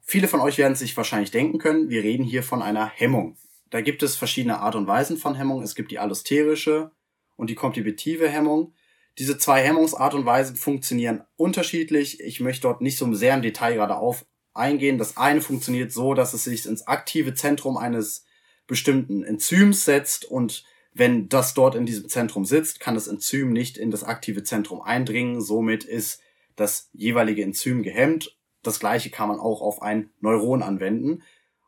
Viele 0.04 0.28
von 0.28 0.40
euch 0.40 0.60
werden 0.60 0.76
sich 0.76 0.96
wahrscheinlich 0.96 1.32
denken 1.32 1.58
können, 1.58 1.90
wir 1.90 2.04
reden 2.04 2.24
hier 2.24 2.44
von 2.44 2.62
einer 2.62 2.86
Hemmung. 2.86 3.38
Da 3.72 3.82
gibt 3.82 4.04
es 4.04 4.16
verschiedene 4.16 4.60
Art 4.60 4.76
und 4.76 4.86
Weisen 4.86 5.18
von 5.18 5.34
Hemmung. 5.34 5.64
Es 5.64 5.74
gibt 5.74 5.90
die 5.90 5.98
allosterische 5.98 6.92
und 7.38 7.50
die 7.50 7.56
kompetitive 7.56 8.30
Hemmung. 8.30 8.74
Diese 9.18 9.38
zwei 9.40 9.64
Hemmungsart 9.64 10.14
und 10.14 10.26
Weisen 10.26 10.56
funktionieren 10.56 11.24
unterschiedlich. 11.38 12.20
Ich 12.20 12.40
möchte 12.40 12.64
dort 12.64 12.82
nicht 12.82 12.98
so 12.98 13.12
sehr 13.14 13.34
im 13.34 13.42
Detail 13.42 13.76
gerade 13.76 13.96
auf 13.96 14.26
eingehen. 14.54 15.00
Das 15.00 15.18
eine 15.18 15.42
funktioniert 15.42 15.92
so, 15.92 16.14
dass 16.14 16.34
es 16.34 16.44
sich 16.44 16.68
ins 16.68 16.86
aktive 16.86 17.34
Zentrum 17.34 17.78
eines 17.78 18.26
bestimmten 18.68 19.24
Enzyms 19.24 19.86
setzt 19.86 20.26
und 20.26 20.66
wenn 20.94 21.30
das 21.30 21.54
dort 21.54 21.76
in 21.76 21.86
diesem 21.86 22.10
Zentrum 22.10 22.46
sitzt, 22.46 22.80
kann 22.80 22.96
das 22.96 23.08
Enzym 23.08 23.54
nicht 23.54 23.78
in 23.78 23.92
das 23.92 24.04
aktive 24.04 24.44
Zentrum 24.44 24.82
eindringen. 24.82 25.42
Somit 25.42 25.84
ist 25.84 26.22
das 26.56 26.90
jeweilige 26.94 27.44
Enzym 27.44 27.82
gehemmt. 27.82 28.38
Das 28.62 28.80
gleiche 28.80 29.10
kann 29.10 29.30
man 29.30 29.40
auch 29.40 29.62
auf 29.62 29.82
ein 29.82 30.12
Neuron 30.20 30.62
anwenden. 30.62 31.24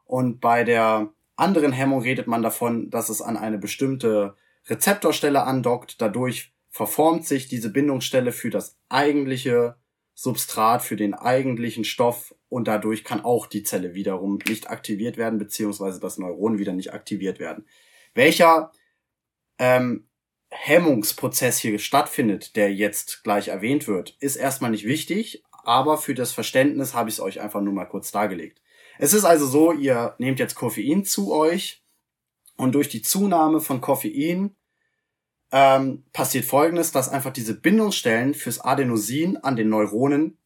Und 0.05 0.41
bei 0.41 0.63
der 0.63 1.13
anderen 1.35 1.71
Hemmung 1.71 2.01
redet 2.01 2.27
man 2.27 2.43
davon, 2.43 2.89
dass 2.89 3.09
es 3.09 3.21
an 3.21 3.37
eine 3.37 3.57
bestimmte 3.57 4.35
Rezeptorstelle 4.67 5.43
andockt. 5.43 6.01
Dadurch 6.01 6.53
verformt 6.69 7.25
sich 7.25 7.47
diese 7.47 7.71
Bindungsstelle 7.71 8.31
für 8.31 8.49
das 8.49 8.77
eigentliche 8.89 9.75
Substrat, 10.15 10.83
für 10.83 10.95
den 10.95 11.13
eigentlichen 11.13 11.85
Stoff 11.85 12.35
und 12.49 12.67
dadurch 12.67 13.03
kann 13.03 13.23
auch 13.23 13.47
die 13.47 13.63
Zelle 13.63 13.95
wiederum 13.95 14.37
nicht 14.47 14.69
aktiviert 14.69 15.17
werden, 15.17 15.39
beziehungsweise 15.39 15.99
das 15.99 16.19
Neuron 16.19 16.59
wieder 16.59 16.73
nicht 16.73 16.93
aktiviert 16.93 17.39
werden. 17.39 17.65
Welcher 18.13 18.71
ähm, 19.59 20.07
Hemmungsprozess 20.49 21.57
hier 21.57 21.77
stattfindet, 21.79 22.55
der 22.55 22.73
jetzt 22.73 23.23
gleich 23.23 23.47
erwähnt 23.47 23.87
wird, 23.87 24.15
ist 24.19 24.35
erstmal 24.35 24.71
nicht 24.71 24.85
wichtig, 24.85 25.43
aber 25.63 25.97
für 25.97 26.13
das 26.13 26.31
Verständnis 26.31 26.93
habe 26.93 27.09
ich 27.09 27.15
es 27.15 27.21
euch 27.21 27.41
einfach 27.41 27.61
nur 27.61 27.73
mal 27.73 27.85
kurz 27.85 28.11
dargelegt. 28.11 28.61
Es 28.99 29.13
ist 29.13 29.25
also 29.25 29.47
so, 29.47 29.71
ihr 29.71 30.15
nehmt 30.19 30.39
jetzt 30.39 30.55
Koffein 30.55 31.05
zu 31.05 31.33
euch 31.33 31.83
und 32.57 32.75
durch 32.75 32.89
die 32.89 33.01
Zunahme 33.01 33.59
von 33.59 33.81
Koffein 33.81 34.55
ähm, 35.51 36.03
passiert 36.13 36.45
folgendes, 36.45 36.91
dass 36.91 37.09
einfach 37.09 37.33
diese 37.33 37.59
Bindungsstellen 37.59 38.33
fürs 38.33 38.59
Adenosin 38.59 39.37
an 39.37 39.55
den 39.55 39.69
Neuronen 39.69 40.37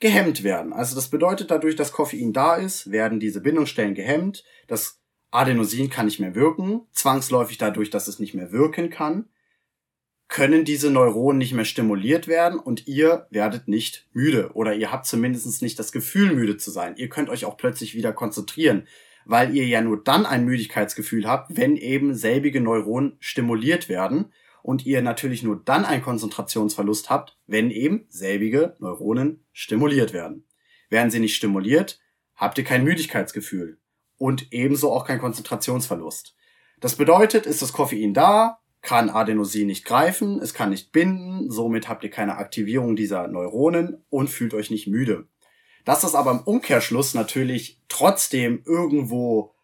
gehemmt 0.00 0.42
werden. 0.42 0.72
Also 0.72 0.94
das 0.94 1.08
bedeutet, 1.08 1.50
dadurch, 1.50 1.76
dass 1.76 1.92
Koffein 1.92 2.32
da 2.32 2.56
ist, 2.56 2.90
werden 2.90 3.20
diese 3.20 3.40
Bindungsstellen 3.40 3.94
gehemmt. 3.94 4.44
Das 4.66 5.00
Adenosin 5.34 5.90
kann 5.90 6.06
nicht 6.06 6.20
mehr 6.20 6.36
wirken, 6.36 6.82
zwangsläufig 6.92 7.58
dadurch, 7.58 7.90
dass 7.90 8.06
es 8.06 8.20
nicht 8.20 8.34
mehr 8.34 8.52
wirken 8.52 8.88
kann, 8.88 9.28
können 10.28 10.64
diese 10.64 10.90
Neuronen 10.90 11.38
nicht 11.38 11.52
mehr 11.52 11.64
stimuliert 11.64 12.28
werden 12.28 12.58
und 12.58 12.86
ihr 12.86 13.26
werdet 13.30 13.66
nicht 13.66 14.08
müde 14.12 14.52
oder 14.54 14.74
ihr 14.74 14.92
habt 14.92 15.06
zumindest 15.06 15.60
nicht 15.60 15.78
das 15.78 15.90
Gefühl, 15.90 16.34
müde 16.34 16.56
zu 16.56 16.70
sein. 16.70 16.96
Ihr 16.96 17.08
könnt 17.08 17.30
euch 17.30 17.44
auch 17.46 17.56
plötzlich 17.56 17.96
wieder 17.96 18.12
konzentrieren, 18.12 18.86
weil 19.24 19.54
ihr 19.56 19.66
ja 19.66 19.80
nur 19.80 20.02
dann 20.02 20.24
ein 20.24 20.44
Müdigkeitsgefühl 20.44 21.26
habt, 21.26 21.56
wenn 21.56 21.76
eben 21.76 22.14
selbige 22.14 22.60
Neuronen 22.60 23.16
stimuliert 23.18 23.88
werden 23.88 24.32
und 24.62 24.86
ihr 24.86 25.02
natürlich 25.02 25.42
nur 25.42 25.60
dann 25.64 25.84
einen 25.84 26.02
Konzentrationsverlust 26.02 27.10
habt, 27.10 27.36
wenn 27.48 27.72
eben 27.72 28.06
selbige 28.08 28.76
Neuronen 28.78 29.44
stimuliert 29.52 30.12
werden. 30.12 30.44
Werden 30.90 31.10
sie 31.10 31.18
nicht 31.18 31.34
stimuliert, 31.34 32.00
habt 32.36 32.56
ihr 32.56 32.64
kein 32.64 32.84
Müdigkeitsgefühl 32.84 33.78
und 34.18 34.52
ebenso 34.52 34.92
auch 34.92 35.04
kein 35.04 35.18
Konzentrationsverlust. 35.18 36.34
Das 36.80 36.96
bedeutet, 36.96 37.46
ist 37.46 37.62
das 37.62 37.72
Koffein 37.72 38.14
da, 38.14 38.58
kann 38.82 39.08
Adenosin 39.10 39.66
nicht 39.66 39.84
greifen, 39.84 40.40
es 40.40 40.52
kann 40.52 40.70
nicht 40.70 40.92
binden, 40.92 41.50
somit 41.50 41.88
habt 41.88 42.04
ihr 42.04 42.10
keine 42.10 42.36
Aktivierung 42.36 42.96
dieser 42.96 43.28
Neuronen 43.28 44.04
und 44.10 44.28
fühlt 44.28 44.54
euch 44.54 44.70
nicht 44.70 44.86
müde. 44.86 45.26
Dass 45.84 46.02
das 46.02 46.14
aber 46.14 46.30
im 46.30 46.40
Umkehrschluss 46.40 47.14
natürlich 47.14 47.80
trotzdem 47.88 48.62
irgendwo 48.66 49.54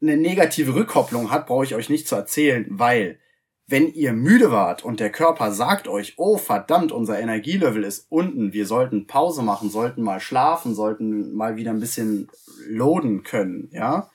eine 0.00 0.16
negative 0.16 0.74
Rückkopplung 0.74 1.30
hat, 1.30 1.46
brauche 1.46 1.64
ich 1.64 1.74
euch 1.74 1.88
nicht 1.88 2.08
zu 2.08 2.16
erzählen, 2.16 2.66
weil 2.68 3.20
wenn 3.66 3.92
ihr 3.92 4.12
müde 4.12 4.50
wart 4.50 4.84
und 4.84 5.00
der 5.00 5.10
Körper 5.10 5.52
sagt 5.52 5.88
euch, 5.88 6.14
oh 6.16 6.36
verdammt, 6.36 6.92
unser 6.92 7.18
Energielevel 7.18 7.84
ist 7.84 8.06
unten, 8.10 8.52
wir 8.52 8.66
sollten 8.66 9.06
Pause 9.06 9.42
machen, 9.42 9.70
sollten 9.70 10.02
mal 10.02 10.20
schlafen, 10.20 10.74
sollten 10.74 11.32
mal 11.32 11.56
wieder 11.56 11.70
ein 11.70 11.80
bisschen 11.80 12.28
loaden 12.68 13.22
können, 13.22 13.68
ja, 13.72 14.10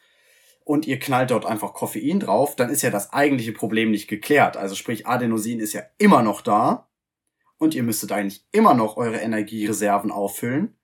und 0.68 0.86
ihr 0.86 1.00
knallt 1.00 1.32
dort 1.32 1.46
einfach 1.46 1.74
Koffein 1.74 2.20
drauf, 2.20 2.56
dann 2.58 2.70
ist 2.70 2.82
ja 2.82 2.90
das 2.90 3.14
eigentliche 3.14 3.54
Problem 3.54 3.90
nicht 3.90 4.10
geklärt. 4.10 4.58
Also 4.58 4.76
sprich, 4.76 5.08
Adenosin 5.08 5.62
ist 5.62 5.72
ja 5.72 5.84
immer 5.98 6.22
noch 6.22 6.42
da 6.42 6.90
und 7.58 7.74
ihr 7.74 7.84
müsstet 7.84 8.12
eigentlich 8.12 8.46
immer 8.52 8.74
noch 8.74 8.98
eure 8.98 9.18
Energiereserven 9.18 10.12
auffüllen. 10.12 10.76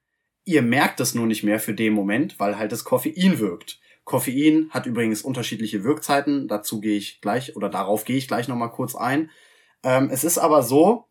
Ihr 0.46 0.62
merkt 0.62 1.02
es 1.02 1.16
nur 1.16 1.28
nicht 1.28 1.44
mehr 1.44 1.60
für 1.60 1.74
den 1.74 1.94
Moment, 1.94 2.40
weil 2.40 2.58
halt 2.58 2.72
das 2.72 2.86
Koffein 2.86 3.40
wirkt. 3.40 3.82
Koffein 4.04 4.70
hat 4.72 4.86
übrigens 4.86 5.22
unterschiedliche 5.22 5.84
Wirkzeiten, 5.84 6.48
dazu 6.48 6.82
gehe 6.82 6.98
ich 6.98 7.22
gleich 7.22 7.56
oder 7.56 7.70
darauf 7.70 8.04
gehe 8.06 8.18
ich 8.18 8.28
gleich 8.28 8.48
nochmal 8.48 8.72
kurz 8.72 8.96
ein. 8.96 9.30
Ähm, 9.84 10.10
es 10.12 10.24
ist 10.24 10.38
aber 10.38 10.64
so, 10.64 11.06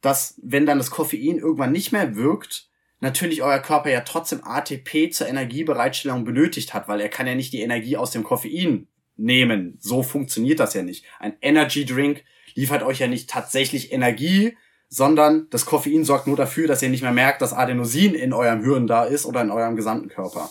dass 0.00 0.38
wenn 0.42 0.66
dann 0.66 0.78
das 0.78 0.90
Koffein 0.90 1.38
irgendwann 1.38 1.72
nicht 1.72 1.92
mehr 1.92 2.16
wirkt, 2.16 2.68
natürlich 3.00 3.42
euer 3.42 3.58
Körper 3.60 3.90
ja 3.90 4.00
trotzdem 4.00 4.42
ATP 4.42 5.10
zur 5.12 5.28
Energiebereitstellung 5.28 6.24
benötigt 6.24 6.74
hat, 6.74 6.88
weil 6.88 7.00
er 7.00 7.08
kann 7.08 7.26
ja 7.26 7.34
nicht 7.34 7.52
die 7.52 7.60
Energie 7.60 7.96
aus 7.96 8.10
dem 8.10 8.24
Koffein 8.24 8.88
nehmen. 9.16 9.76
So 9.80 10.02
funktioniert 10.02 10.60
das 10.60 10.74
ja 10.74 10.82
nicht. 10.82 11.04
Ein 11.20 11.36
Energy 11.40 11.84
Drink 11.84 12.24
liefert 12.54 12.82
euch 12.82 12.98
ja 12.98 13.06
nicht 13.06 13.30
tatsächlich 13.30 13.92
Energie, 13.92 14.56
sondern 14.88 15.48
das 15.50 15.66
Koffein 15.66 16.04
sorgt 16.04 16.26
nur 16.26 16.36
dafür, 16.36 16.68
dass 16.68 16.82
ihr 16.82 16.88
nicht 16.88 17.02
mehr 17.02 17.12
merkt, 17.12 17.42
dass 17.42 17.52
Adenosin 17.52 18.14
in 18.14 18.32
eurem 18.32 18.62
Hirn 18.62 18.86
da 18.86 19.04
ist 19.04 19.26
oder 19.26 19.42
in 19.42 19.50
eurem 19.50 19.76
gesamten 19.76 20.08
Körper. 20.08 20.50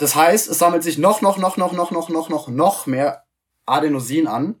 Das 0.00 0.14
heißt, 0.14 0.48
es 0.48 0.58
sammelt 0.58 0.82
sich 0.82 0.96
noch, 0.96 1.20
noch, 1.20 1.36
noch, 1.36 1.58
noch, 1.58 1.74
noch, 1.74 1.90
noch, 1.90 2.08
noch, 2.08 2.30
noch, 2.30 2.48
noch 2.48 2.86
mehr 2.86 3.26
Adenosin 3.66 4.28
an. 4.28 4.58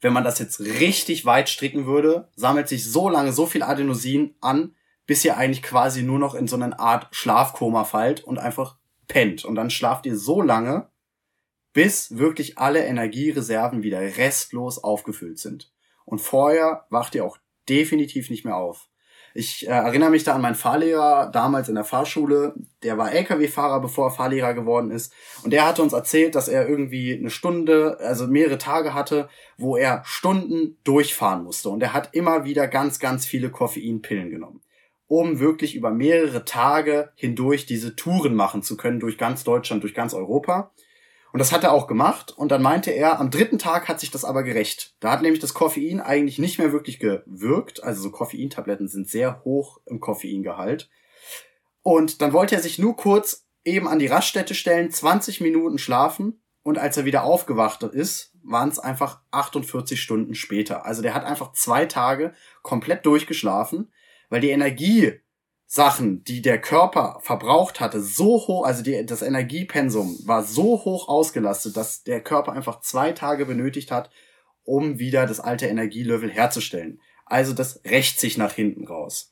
Wenn 0.00 0.12
man 0.12 0.22
das 0.22 0.38
jetzt 0.38 0.60
richtig 0.60 1.26
weit 1.26 1.48
stricken 1.48 1.86
würde, 1.86 2.30
sammelt 2.36 2.68
sich 2.68 2.88
so 2.88 3.08
lange 3.08 3.32
so 3.32 3.46
viel 3.46 3.64
Adenosin 3.64 4.36
an, 4.40 4.76
bis 5.06 5.24
ihr 5.24 5.36
eigentlich 5.36 5.64
quasi 5.64 6.04
nur 6.04 6.20
noch 6.20 6.36
in 6.36 6.46
so 6.46 6.54
eine 6.54 6.78
Art 6.78 7.08
Schlafkoma 7.10 7.82
fallt 7.82 8.22
und 8.22 8.38
einfach 8.38 8.76
pennt. 9.08 9.44
Und 9.44 9.56
dann 9.56 9.70
schlaft 9.70 10.06
ihr 10.06 10.16
so 10.16 10.40
lange, 10.40 10.88
bis 11.72 12.16
wirklich 12.16 12.58
alle 12.58 12.84
Energiereserven 12.84 13.82
wieder 13.82 13.98
restlos 13.98 14.78
aufgefüllt 14.78 15.40
sind. 15.40 15.72
Und 16.04 16.20
vorher 16.20 16.86
wacht 16.90 17.16
ihr 17.16 17.24
auch 17.24 17.38
definitiv 17.68 18.30
nicht 18.30 18.44
mehr 18.44 18.56
auf. 18.56 18.88
Ich 19.38 19.68
äh, 19.68 19.70
erinnere 19.70 20.10
mich 20.10 20.24
da 20.24 20.34
an 20.34 20.40
meinen 20.40 20.56
Fahrlehrer 20.56 21.30
damals 21.30 21.68
in 21.68 21.76
der 21.76 21.84
Fahrschule. 21.84 22.54
Der 22.82 22.98
war 22.98 23.12
LKW-Fahrer, 23.12 23.80
bevor 23.80 24.08
er 24.08 24.10
Fahrlehrer 24.10 24.52
geworden 24.52 24.90
ist. 24.90 25.12
Und 25.44 25.52
der 25.52 25.64
hatte 25.64 25.80
uns 25.80 25.92
erzählt, 25.92 26.34
dass 26.34 26.48
er 26.48 26.68
irgendwie 26.68 27.16
eine 27.16 27.30
Stunde, 27.30 27.98
also 28.00 28.26
mehrere 28.26 28.58
Tage 28.58 28.94
hatte, 28.94 29.28
wo 29.56 29.76
er 29.76 30.02
Stunden 30.04 30.76
durchfahren 30.82 31.44
musste. 31.44 31.68
Und 31.68 31.84
er 31.84 31.92
hat 31.92 32.16
immer 32.16 32.44
wieder 32.46 32.66
ganz, 32.66 32.98
ganz 32.98 33.26
viele 33.26 33.50
Koffeinpillen 33.50 34.30
genommen 34.30 34.60
um 35.10 35.40
wirklich 35.40 35.74
über 35.74 35.90
mehrere 35.90 36.44
Tage 36.44 37.12
hindurch 37.14 37.64
diese 37.64 37.96
Touren 37.96 38.34
machen 38.34 38.62
zu 38.62 38.76
können 38.76 39.00
durch 39.00 39.16
ganz 39.16 39.42
Deutschland, 39.42 39.82
durch 39.82 39.94
ganz 39.94 40.12
Europa. 40.12 40.70
Und 41.32 41.38
das 41.38 41.52
hat 41.52 41.64
er 41.64 41.72
auch 41.72 41.86
gemacht. 41.86 42.32
Und 42.36 42.50
dann 42.50 42.62
meinte 42.62 42.90
er, 42.90 43.20
am 43.20 43.30
dritten 43.30 43.58
Tag 43.58 43.88
hat 43.88 44.00
sich 44.00 44.10
das 44.10 44.24
aber 44.24 44.42
gerecht. 44.42 44.94
Da 45.00 45.10
hat 45.10 45.22
nämlich 45.22 45.40
das 45.40 45.54
Koffein 45.54 46.00
eigentlich 46.00 46.38
nicht 46.38 46.58
mehr 46.58 46.72
wirklich 46.72 46.98
gewirkt. 46.98 47.82
Also 47.82 48.02
so 48.02 48.10
Koffeintabletten 48.10 48.88
sind 48.88 49.08
sehr 49.08 49.42
hoch 49.44 49.80
im 49.86 50.00
Koffeingehalt. 50.00 50.88
Und 51.82 52.22
dann 52.22 52.32
wollte 52.32 52.54
er 52.54 52.62
sich 52.62 52.78
nur 52.78 52.96
kurz 52.96 53.46
eben 53.64 53.88
an 53.88 53.98
die 53.98 54.06
Raststätte 54.06 54.54
stellen, 54.54 54.90
20 54.90 55.40
Minuten 55.40 55.78
schlafen. 55.78 56.40
Und 56.62 56.78
als 56.78 56.96
er 56.96 57.04
wieder 57.04 57.24
aufgewacht 57.24 57.82
ist, 57.82 58.32
waren 58.42 58.68
es 58.68 58.78
einfach 58.78 59.20
48 59.30 60.00
Stunden 60.00 60.34
später. 60.34 60.86
Also 60.86 61.02
der 61.02 61.14
hat 61.14 61.24
einfach 61.24 61.52
zwei 61.52 61.86
Tage 61.86 62.34
komplett 62.62 63.04
durchgeschlafen 63.06 63.90
weil 64.28 64.40
die 64.40 64.50
Energiesachen, 65.68 66.24
die 66.24 66.40
der 66.40 66.60
Körper 66.60 67.18
verbraucht 67.22 67.80
hatte, 67.80 68.00
so 68.00 68.46
hoch, 68.46 68.64
also 68.64 68.82
die, 68.82 69.04
das 69.04 69.22
Energiepensum 69.22 70.18
war 70.24 70.42
so 70.42 70.84
hoch 70.84 71.08
ausgelastet, 71.08 71.76
dass 71.76 72.02
der 72.04 72.22
Körper 72.22 72.52
einfach 72.52 72.80
zwei 72.80 73.12
Tage 73.12 73.44
benötigt 73.44 73.90
hat, 73.90 74.10
um 74.64 74.98
wieder 74.98 75.26
das 75.26 75.40
alte 75.40 75.66
Energielevel 75.66 76.30
herzustellen. 76.30 77.00
Also 77.26 77.52
das 77.52 77.80
rächt 77.84 78.18
sich 78.18 78.38
nach 78.38 78.52
hinten 78.52 78.86
raus. 78.86 79.30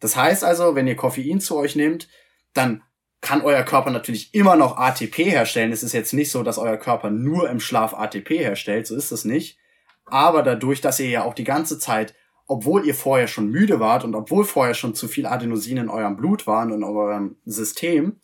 Das 0.00 0.14
heißt 0.14 0.44
also, 0.44 0.74
wenn 0.74 0.86
ihr 0.86 0.96
Koffein 0.96 1.40
zu 1.40 1.56
euch 1.56 1.74
nehmt, 1.74 2.08
dann 2.52 2.82
kann 3.20 3.42
euer 3.42 3.64
Körper 3.64 3.90
natürlich 3.90 4.32
immer 4.34 4.56
noch 4.56 4.76
ATP 4.76 5.24
herstellen. 5.24 5.72
Es 5.72 5.82
ist 5.82 5.92
jetzt 5.92 6.12
nicht 6.12 6.30
so, 6.30 6.42
dass 6.42 6.58
euer 6.58 6.76
Körper 6.76 7.10
nur 7.10 7.48
im 7.50 7.60
Schlaf 7.60 7.94
ATP 7.94 8.38
herstellt, 8.38 8.86
so 8.86 8.94
ist 8.94 9.10
es 9.10 9.24
nicht. 9.24 9.58
Aber 10.04 10.42
dadurch, 10.42 10.80
dass 10.80 11.00
ihr 11.00 11.08
ja 11.08 11.24
auch 11.24 11.34
die 11.34 11.44
ganze 11.44 11.78
Zeit 11.78 12.14
obwohl 12.48 12.86
ihr 12.86 12.94
vorher 12.94 13.28
schon 13.28 13.50
müde 13.50 13.78
wart 13.78 14.04
und 14.04 14.14
obwohl 14.14 14.44
vorher 14.44 14.74
schon 14.74 14.94
zu 14.94 15.06
viel 15.06 15.26
Adenosin 15.26 15.76
in 15.76 15.88
eurem 15.90 16.16
Blut 16.16 16.46
waren 16.46 16.72
und 16.72 16.78
in 16.78 16.84
eurem 16.84 17.36
System, 17.44 18.20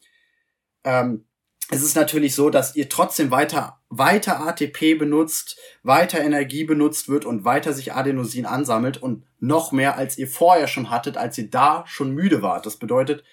ähm, 0.83 1.27
es 1.71 1.83
ist 1.83 1.95
natürlich 1.95 2.35
so, 2.35 2.51
dass 2.51 2.75
ihr 2.77 2.89
trotzdem 2.89 3.31
weiter, 3.31 3.81
weiter 3.89 4.47
ATP 4.47 4.99
benutzt, 4.99 5.59
weiter 5.83 6.21
Energie 6.21 6.65
benutzt 6.65 7.09
wird 7.09 7.25
und 7.25 7.45
weiter 7.45 7.73
sich 7.73 7.95
Adenosin 7.95 8.45
ansammelt 8.47 9.03
und 9.03 9.25
noch 9.41 9.73
mehr 9.73 9.97
als 9.97 10.19
ihr 10.19 10.29
vorher 10.29 10.69
schon 10.69 10.91
hattet, 10.91 11.17
als 11.17 11.39
ihr 11.39 11.49
da 11.49 11.85
schon 11.87 12.13
müde 12.13 12.43
wart. 12.43 12.67
Das 12.67 12.77
bedeutet, 12.77 13.25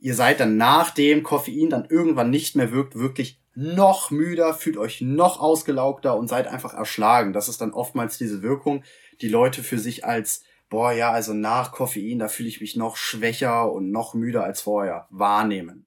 ihr 0.00 0.14
seid 0.14 0.40
dann 0.40 0.56
nachdem 0.56 1.22
Koffein 1.22 1.70
dann 1.70 1.86
irgendwann 1.86 2.30
nicht 2.30 2.56
mehr 2.56 2.72
wirkt, 2.72 2.98
wirklich 2.98 3.40
noch 3.54 4.10
müder, 4.10 4.54
fühlt 4.54 4.78
euch 4.78 5.00
noch 5.02 5.40
ausgelaugter 5.40 6.16
und 6.16 6.28
seid 6.28 6.46
einfach 6.46 6.74
erschlagen. 6.74 7.32
Das 7.32 7.48
ist 7.48 7.60
dann 7.60 7.72
oftmals 7.72 8.16
diese 8.16 8.42
Wirkung, 8.42 8.82
die 9.20 9.28
Leute 9.28 9.62
für 9.62 9.78
sich 9.78 10.04
als, 10.04 10.42
boah, 10.68 10.92
ja, 10.92 11.10
also 11.10 11.34
nach 11.34 11.72
Koffein, 11.72 12.18
da 12.18 12.28
fühle 12.28 12.48
ich 12.48 12.60
mich 12.60 12.76
noch 12.76 12.96
schwächer 12.96 13.70
und 13.70 13.90
noch 13.90 14.14
müder 14.14 14.44
als 14.44 14.62
vorher 14.62 15.06
wahrnehmen. 15.10 15.86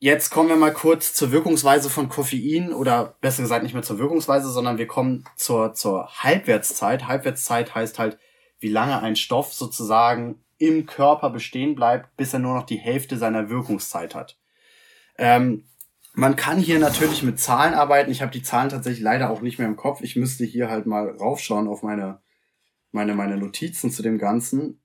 Jetzt 0.00 0.30
kommen 0.30 0.48
wir 0.48 0.56
mal 0.56 0.72
kurz 0.72 1.12
zur 1.12 1.32
Wirkungsweise 1.32 1.90
von 1.90 2.08
Koffein 2.08 2.72
oder 2.72 3.16
besser 3.20 3.42
gesagt 3.42 3.64
nicht 3.64 3.72
mehr 3.74 3.82
zur 3.82 3.98
Wirkungsweise, 3.98 4.48
sondern 4.48 4.78
wir 4.78 4.86
kommen 4.86 5.24
zur, 5.34 5.74
zur 5.74 6.08
Halbwertszeit. 6.22 7.08
Halbwertszeit 7.08 7.74
heißt 7.74 7.98
halt, 7.98 8.16
wie 8.60 8.68
lange 8.68 9.00
ein 9.02 9.16
Stoff 9.16 9.52
sozusagen 9.52 10.44
im 10.58 10.86
Körper 10.86 11.30
bestehen 11.30 11.74
bleibt, 11.74 12.16
bis 12.16 12.32
er 12.32 12.38
nur 12.38 12.54
noch 12.54 12.66
die 12.66 12.76
Hälfte 12.76 13.16
seiner 13.16 13.50
Wirkungszeit 13.50 14.14
hat. 14.14 14.38
Ähm, 15.16 15.64
man 16.14 16.36
kann 16.36 16.58
hier 16.58 16.78
natürlich 16.78 17.22
mit 17.22 17.38
Zahlen 17.38 17.74
arbeiten. 17.74 18.10
Ich 18.10 18.22
habe 18.22 18.32
die 18.32 18.42
Zahlen 18.42 18.70
tatsächlich 18.70 19.02
leider 19.02 19.30
auch 19.30 19.40
nicht 19.40 19.58
mehr 19.58 19.68
im 19.68 19.76
Kopf. 19.76 20.02
Ich 20.02 20.16
müsste 20.16 20.44
hier 20.44 20.70
halt 20.70 20.86
mal 20.86 21.10
raufschauen 21.10 21.68
auf 21.68 21.82
meine, 21.82 22.20
meine, 22.90 23.14
meine 23.14 23.36
Notizen 23.36 23.90
zu 23.90 24.02
dem 24.02 24.18
Ganzen. 24.18 24.82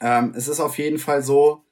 Ähm, 0.00 0.34
es 0.36 0.48
ist 0.48 0.60
auf 0.60 0.78
jeden 0.78 0.98
Fall 0.98 1.22
so, 1.22 1.64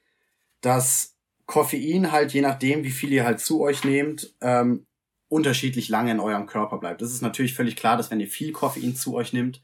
dass 0.61 1.17
Koffein 1.45 2.11
halt, 2.11 2.33
je 2.33 2.41
nachdem, 2.41 2.83
wie 2.83 2.91
viel 2.91 3.11
ihr 3.11 3.25
halt 3.25 3.39
zu 3.39 3.61
euch 3.61 3.83
nehmt, 3.83 4.35
ähm, 4.41 4.87
unterschiedlich 5.27 5.87
lange 5.87 6.11
in 6.11 6.19
eurem 6.19 6.45
Körper 6.45 6.77
bleibt. 6.77 7.01
Das 7.01 7.11
ist 7.11 7.21
natürlich 7.21 7.53
völlig 7.53 7.75
klar, 7.75 7.97
dass 7.97 8.11
wenn 8.11 8.19
ihr 8.19 8.27
viel 8.27 8.51
Koffein 8.51 8.95
zu 8.95 9.15
euch 9.15 9.31
nimmt, 9.31 9.61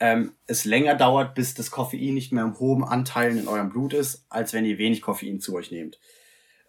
ähm, 0.00 0.32
es 0.46 0.64
länger 0.64 0.94
dauert, 0.94 1.34
bis 1.34 1.54
das 1.54 1.70
Koffein 1.70 2.14
nicht 2.14 2.32
mehr 2.32 2.44
im 2.44 2.58
hohen 2.58 2.82
Anteilen 2.82 3.38
in 3.38 3.48
eurem 3.48 3.70
Blut 3.70 3.92
ist, 3.94 4.24
als 4.28 4.52
wenn 4.52 4.64
ihr 4.64 4.78
wenig 4.78 5.02
Koffein 5.02 5.40
zu 5.40 5.54
euch 5.54 5.70
nehmt. 5.70 6.00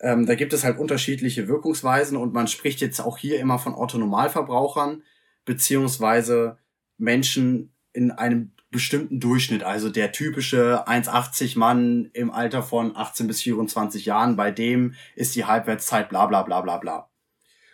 Ähm, 0.03 0.25
da 0.25 0.35
gibt 0.35 0.51
es 0.51 0.65
halt 0.65 0.77
unterschiedliche 0.77 1.47
Wirkungsweisen 1.47 2.17
und 2.17 2.33
man 2.33 2.49
spricht 2.49 2.81
jetzt 2.81 2.99
auch 2.99 3.17
hier 3.17 3.39
immer 3.39 3.57
von 3.57 3.73
Autonormalverbrauchern 3.73 5.01
beziehungsweise 5.45 6.57
Menschen 6.97 7.73
in 7.93 8.11
einem 8.11 8.51
bestimmten 8.69 9.21
Durchschnitt, 9.21 9.63
also 9.63 9.89
der 9.89 10.11
typische 10.11 10.85
1,80 10.87 11.57
Mann 11.57 12.09
im 12.11 12.31
Alter 12.31 12.63
von 12.63 12.97
18 12.97 13.27
bis 13.27 13.41
24 13.43 14.05
Jahren, 14.05 14.35
bei 14.35 14.51
dem 14.51 14.95
ist 15.15 15.35
die 15.35 15.45
Halbwertszeit 15.45 16.09
bla 16.09 16.25
bla 16.25 16.43
bla 16.43 16.59
bla 16.59 16.77
bla. 16.77 17.09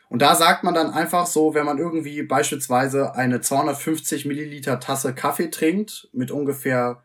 Und 0.08 0.22
da 0.22 0.36
sagt 0.36 0.64
man 0.64 0.76
dann 0.76 0.92
einfach 0.92 1.26
so, 1.26 1.56
wenn 1.56 1.66
man 1.66 1.80
irgendwie 1.80 2.22
beispielsweise 2.22 3.16
eine 3.16 3.42
250 3.42 4.26
Milliliter 4.26 4.80
Tasse 4.80 5.16
Kaffee 5.16 5.50
trinkt 5.50 6.10
mit 6.14 6.30
ungefähr 6.30 7.04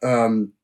ähm, 0.00 0.56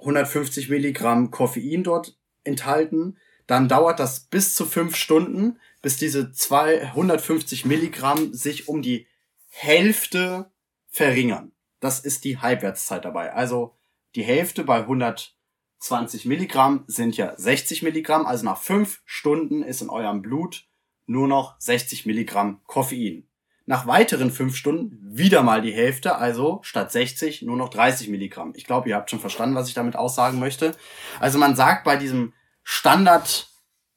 150 0.00 0.68
Milligramm 0.68 1.30
Koffein 1.30 1.84
dort 1.84 2.16
enthalten, 2.44 3.18
dann 3.46 3.68
dauert 3.68 4.00
das 4.00 4.20
bis 4.20 4.54
zu 4.54 4.64
fünf 4.64 4.96
Stunden, 4.96 5.58
bis 5.82 5.96
diese 5.96 6.32
250 6.32 7.66
Milligramm 7.66 8.32
sich 8.32 8.68
um 8.68 8.80
die 8.80 9.06
Hälfte 9.48 10.50
verringern. 10.88 11.52
Das 11.80 12.00
ist 12.00 12.24
die 12.24 12.38
Halbwertszeit 12.38 13.04
dabei. 13.04 13.32
Also 13.32 13.74
die 14.14 14.22
Hälfte 14.22 14.64
bei 14.64 14.78
120 14.78 16.24
Milligramm 16.24 16.84
sind 16.86 17.16
ja 17.16 17.34
60 17.36 17.82
Milligramm. 17.82 18.24
Also 18.26 18.44
nach 18.44 18.60
fünf 18.60 19.02
Stunden 19.04 19.62
ist 19.62 19.82
in 19.82 19.90
eurem 19.90 20.22
Blut 20.22 20.66
nur 21.06 21.28
noch 21.28 21.60
60 21.60 22.06
Milligramm 22.06 22.62
Koffein. 22.64 23.28
Nach 23.66 23.86
weiteren 23.86 24.30
fünf 24.30 24.56
Stunden 24.56 24.98
wieder 25.02 25.42
mal 25.42 25.62
die 25.62 25.72
Hälfte, 25.72 26.16
also 26.16 26.60
statt 26.62 26.92
60 26.92 27.42
nur 27.42 27.56
noch 27.56 27.70
30 27.70 28.08
Milligramm. 28.08 28.52
Ich 28.56 28.64
glaube, 28.64 28.90
ihr 28.90 28.96
habt 28.96 29.10
schon 29.10 29.20
verstanden, 29.20 29.54
was 29.54 29.68
ich 29.68 29.74
damit 29.74 29.96
aussagen 29.96 30.38
möchte. 30.38 30.74
Also 31.18 31.38
man 31.38 31.56
sagt 31.56 31.84
bei 31.84 31.96
diesem 31.96 32.34
Standard 32.62 33.48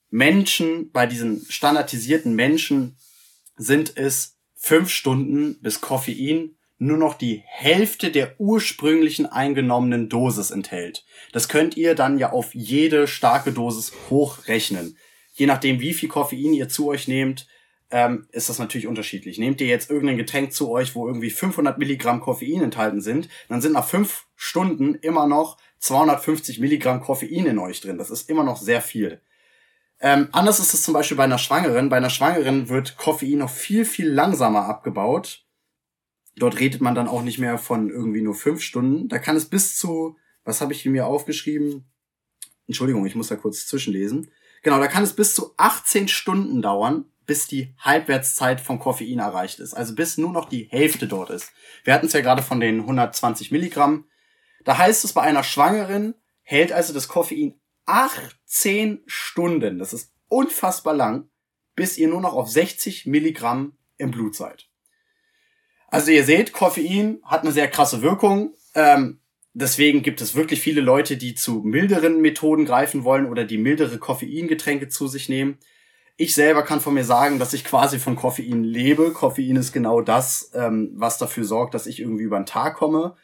Menschen, 0.09 0.91
bei 0.91 1.05
diesen 1.05 1.45
standardisierten 1.49 2.33
Menschen 2.33 2.97
sind 3.57 3.97
es 3.97 4.37
fünf 4.55 4.89
Stunden, 4.89 5.59
bis 5.61 5.81
Koffein 5.81 6.57
nur 6.79 6.97
noch 6.97 7.15
die 7.15 7.43
Hälfte 7.45 8.11
der 8.11 8.39
ursprünglichen 8.39 9.25
eingenommenen 9.25 10.09
Dosis 10.09 10.51
enthält. 10.51 11.05
Das 11.33 11.49
könnt 11.49 11.75
ihr 11.75 11.95
dann 11.95 12.19
ja 12.19 12.31
auf 12.31 12.53
jede 12.53 13.07
starke 13.07 13.51
Dosis 13.51 13.93
hochrechnen. 14.09 14.97
Je 15.33 15.47
nachdem, 15.47 15.79
wie 15.79 15.93
viel 15.93 16.09
Koffein 16.09 16.53
ihr 16.53 16.69
zu 16.69 16.87
euch 16.87 17.07
nehmt, 17.07 17.47
ähm, 17.89 18.27
ist 18.31 18.49
das 18.49 18.59
natürlich 18.59 18.87
unterschiedlich. 18.87 19.37
Nehmt 19.37 19.61
ihr 19.61 19.67
jetzt 19.67 19.89
irgendein 19.89 20.17
Getränk 20.17 20.53
zu 20.53 20.69
euch, 20.69 20.95
wo 20.95 21.07
irgendwie 21.07 21.29
500 21.29 21.77
Milligramm 21.77 22.19
Koffein 22.19 22.61
enthalten 22.61 23.01
sind, 23.01 23.29
dann 23.47 23.61
sind 23.61 23.73
nach 23.73 23.87
fünf 23.87 24.25
Stunden 24.35 24.95
immer 24.95 25.27
noch 25.27 25.57
250 25.79 26.59
Milligramm 26.59 27.01
Koffein 27.01 27.45
in 27.45 27.59
euch 27.59 27.81
drin. 27.81 27.97
Das 27.97 28.09
ist 28.09 28.29
immer 28.29 28.43
noch 28.43 28.57
sehr 28.57 28.81
viel. 28.81 29.21
Ähm, 29.99 30.27
anders 30.31 30.59
ist 30.59 30.73
es 30.73 30.83
zum 30.83 30.93
Beispiel 30.93 31.17
bei 31.17 31.23
einer 31.23 31.37
Schwangeren. 31.37 31.89
Bei 31.89 31.97
einer 31.97 32.09
Schwangeren 32.09 32.69
wird 32.69 32.97
Koffein 32.97 33.39
noch 33.39 33.49
viel, 33.49 33.85
viel 33.85 34.09
langsamer 34.09 34.65
abgebaut. 34.65 35.45
Dort 36.35 36.59
redet 36.59 36.81
man 36.81 36.93
dann 36.93 37.07
auch 37.07 37.23
nicht 37.23 37.39
mehr 37.39 37.57
von 37.57 37.89
irgendwie 37.89 38.21
nur 38.21 38.35
fünf 38.35 38.61
Stunden. 38.61 39.07
Da 39.07 39.17
kann 39.17 39.35
es 39.35 39.45
bis 39.45 39.75
zu, 39.75 40.17
was 40.43 40.61
habe 40.61 40.73
ich 40.73 40.85
mir 40.85 41.07
aufgeschrieben? 41.07 41.89
Entschuldigung, 42.67 43.05
ich 43.05 43.15
muss 43.15 43.29
da 43.29 43.35
kurz 43.35 43.65
zwischenlesen. 43.65 44.29
Genau, 44.61 44.79
da 44.79 44.87
kann 44.87 45.03
es 45.03 45.13
bis 45.13 45.33
zu 45.33 45.53
18 45.57 46.07
Stunden 46.07 46.61
dauern, 46.61 47.05
bis 47.27 47.45
die 47.45 47.75
Halbwertszeit 47.77 48.59
von 48.59 48.79
Koffein 48.79 49.19
erreicht 49.19 49.59
ist. 49.59 49.73
Also 49.73 49.93
bis 49.93 50.17
nur 50.17 50.31
noch 50.31 50.49
die 50.49 50.67
Hälfte 50.71 51.07
dort 51.07 51.29
ist. 51.29 51.51
Wir 51.83 51.93
hatten 51.93 52.07
es 52.07 52.13
ja 52.13 52.21
gerade 52.21 52.41
von 52.41 52.59
den 52.59 52.79
120 52.79 53.51
Milligramm. 53.51 54.05
Da 54.63 54.77
heißt 54.77 55.05
es 55.05 55.13
bei 55.13 55.21
einer 55.21 55.43
Schwangeren 55.43 56.15
hält 56.41 56.71
also 56.71 56.93
das 56.93 57.09
Koffein 57.09 57.59
18 57.85 59.03
Stunden, 59.05 59.79
das 59.79 59.93
ist 59.93 60.13
unfassbar 60.29 60.93
lang, 60.93 61.29
bis 61.75 61.97
ihr 61.97 62.07
nur 62.07 62.21
noch 62.21 62.33
auf 62.33 62.49
60 62.49 63.05
Milligramm 63.05 63.77
im 63.97 64.11
Blut 64.11 64.35
seid. 64.35 64.69
Also 65.89 66.11
ihr 66.11 66.23
seht, 66.23 66.53
Koffein 66.53 67.19
hat 67.23 67.41
eine 67.41 67.51
sehr 67.51 67.69
krasse 67.69 68.01
Wirkung. 68.01 68.53
Ähm, 68.75 69.19
deswegen 69.53 70.03
gibt 70.03 70.21
es 70.21 70.35
wirklich 70.35 70.61
viele 70.61 70.81
Leute, 70.81 71.17
die 71.17 71.35
zu 71.35 71.61
milderen 71.63 72.21
Methoden 72.21 72.65
greifen 72.65 73.03
wollen 73.03 73.25
oder 73.25 73.45
die 73.45 73.57
mildere 73.57 73.97
Koffeingetränke 73.97 74.89
zu 74.89 75.07
sich 75.07 75.29
nehmen. 75.29 75.57
Ich 76.19 76.33
selber 76.33 76.63
kann 76.63 76.81
von 76.81 76.95
mir 76.95 77.03
sagen, 77.03 77.37
dass 77.37 77.53
ich 77.53 77.63
quasi 77.63 77.99
von 77.99 78.15
Koffein 78.15 78.63
lebe. 78.63 79.13
Koffein 79.13 79.55
ist 79.55 79.71
genau 79.71 80.01
das, 80.01 80.51
ähm, 80.55 80.91
was 80.95 81.19
dafür 81.19 81.45
sorgt, 81.45 81.75
dass 81.75 81.85
ich 81.85 81.99
irgendwie 81.99 82.23
über 82.23 82.39
den 82.39 82.47
Tag 82.47 82.75
komme. 82.75 83.15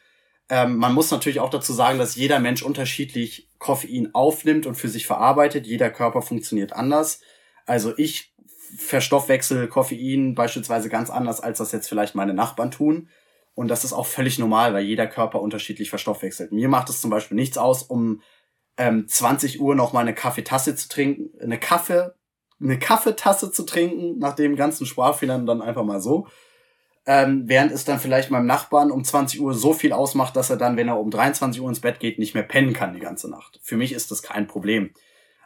Ähm, 0.47 0.77
man 0.77 0.93
muss 0.93 1.09
natürlich 1.09 1.39
auch 1.39 1.49
dazu 1.49 1.73
sagen, 1.73 1.97
dass 1.97 2.15
jeder 2.15 2.39
Mensch 2.39 2.61
unterschiedlich 2.61 3.49
Koffein 3.57 4.13
aufnimmt 4.13 4.67
und 4.67 4.75
für 4.75 4.89
sich 4.89 5.07
verarbeitet. 5.07 5.65
Jeder 5.65 5.89
Körper 5.89 6.21
funktioniert 6.21 6.73
anders. 6.73 7.21
Also 7.65 7.97
ich 7.97 8.35
verstoffwechsel 8.77 9.67
Koffein 9.67 10.35
beispielsweise 10.35 10.89
ganz 10.89 11.09
anders, 11.09 11.39
als 11.41 11.57
das 11.57 11.71
jetzt 11.71 11.87
vielleicht 11.87 12.13
meine 12.13 12.35
Nachbarn 12.35 12.69
tun. 12.69 13.09
Und 13.55 13.69
das 13.69 13.83
ist 13.83 13.93
auch 13.93 14.07
völlig 14.07 14.37
normal, 14.37 14.73
weil 14.73 14.83
jeder 14.83 15.07
Körper 15.07 15.41
unterschiedlich 15.41 15.89
verstoffwechselt. 15.89 16.51
Mir 16.51 16.69
macht 16.69 16.89
es 16.89 17.01
zum 17.01 17.09
Beispiel 17.09 17.35
nichts 17.35 17.57
aus, 17.57 17.81
um 17.81 18.21
ähm, 18.77 19.07
20 19.07 19.61
Uhr 19.61 19.73
noch 19.73 19.93
mal 19.93 20.01
eine 20.01 20.13
Kaffeetasse 20.13 20.75
zu 20.75 20.89
trinken, 20.89 21.29
eine 21.41 21.59
Kaffee, 21.59 22.13
eine 22.63 22.79
Kaffeetasse 22.79 23.51
zu 23.51 23.63
trinken, 23.63 24.17
nach 24.19 24.35
dem 24.35 24.55
ganzen 24.55 24.85
Sparfehlern 24.85 25.45
dann 25.45 25.61
einfach 25.61 25.83
mal 25.83 26.01
so 26.01 26.27
ähm, 27.05 27.43
während 27.47 27.71
es 27.71 27.85
dann 27.85 27.99
vielleicht 27.99 28.31
meinem 28.31 28.45
Nachbarn 28.45 28.91
um 28.91 29.03
20 29.03 29.41
Uhr 29.41 29.53
so 29.53 29.73
viel 29.73 29.91
ausmacht, 29.91 30.35
dass 30.35 30.49
er 30.49 30.57
dann, 30.57 30.77
wenn 30.77 30.87
er 30.87 30.99
um 30.99 31.11
23 31.11 31.61
Uhr 31.61 31.69
ins 31.69 31.81
Bett 31.81 31.99
geht, 31.99 32.17
nicht 32.17 32.33
mehr 32.33 32.43
pennen 32.43 32.73
kann 32.73 32.93
die 32.93 32.99
ganze 32.99 33.29
Nacht. 33.29 33.59
Für 33.61 33.75
mich 33.75 33.91
ist 33.91 34.11
das 34.11 34.23
kein 34.23 34.47
Problem. 34.47 34.91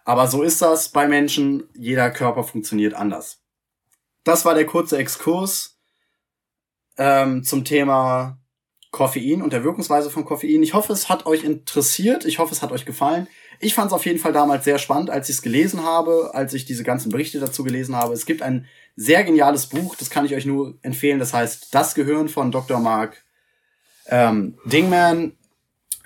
Aber 0.05 0.27
so 0.27 0.43
ist 0.43 0.61
das 0.61 0.89
bei 0.89 1.07
Menschen. 1.07 1.67
Jeder 1.73 2.11
Körper 2.11 2.43
funktioniert 2.43 2.93
anders. 2.93 3.41
Das 4.23 4.45
war 4.45 4.53
der 4.53 4.65
kurze 4.65 4.97
Exkurs 4.97 5.79
ähm, 6.97 7.43
zum 7.43 7.65
Thema 7.65 8.39
Koffein 8.97 9.43
und 9.43 9.53
der 9.53 9.63
Wirkungsweise 9.63 10.09
von 10.09 10.25
Koffein. 10.25 10.63
Ich 10.63 10.73
hoffe, 10.73 10.91
es 10.91 11.07
hat 11.07 11.27
euch 11.27 11.43
interessiert. 11.43 12.25
Ich 12.25 12.39
hoffe, 12.39 12.55
es 12.55 12.63
hat 12.63 12.71
euch 12.71 12.83
gefallen. 12.83 13.27
Ich 13.59 13.75
fand 13.75 13.87
es 13.87 13.93
auf 13.93 14.07
jeden 14.07 14.17
Fall 14.17 14.33
damals 14.33 14.63
sehr 14.63 14.79
spannend, 14.79 15.11
als 15.11 15.29
ich 15.29 15.35
es 15.35 15.41
gelesen 15.43 15.83
habe, 15.83 16.31
als 16.33 16.55
ich 16.55 16.65
diese 16.65 16.83
ganzen 16.83 17.11
Berichte 17.11 17.39
dazu 17.39 17.63
gelesen 17.63 17.95
habe. 17.95 18.15
Es 18.15 18.25
gibt 18.25 18.41
ein 18.41 18.65
sehr 18.95 19.23
geniales 19.23 19.67
Buch, 19.67 19.95
das 19.95 20.09
kann 20.09 20.25
ich 20.25 20.33
euch 20.33 20.47
nur 20.47 20.79
empfehlen. 20.81 21.19
Das 21.19 21.31
heißt 21.31 21.75
Das 21.75 21.93
Gehirn 21.93 22.27
von 22.27 22.51
Dr. 22.51 22.79
Mark 22.79 23.23
ähm, 24.07 24.57
Dingman. 24.65 25.33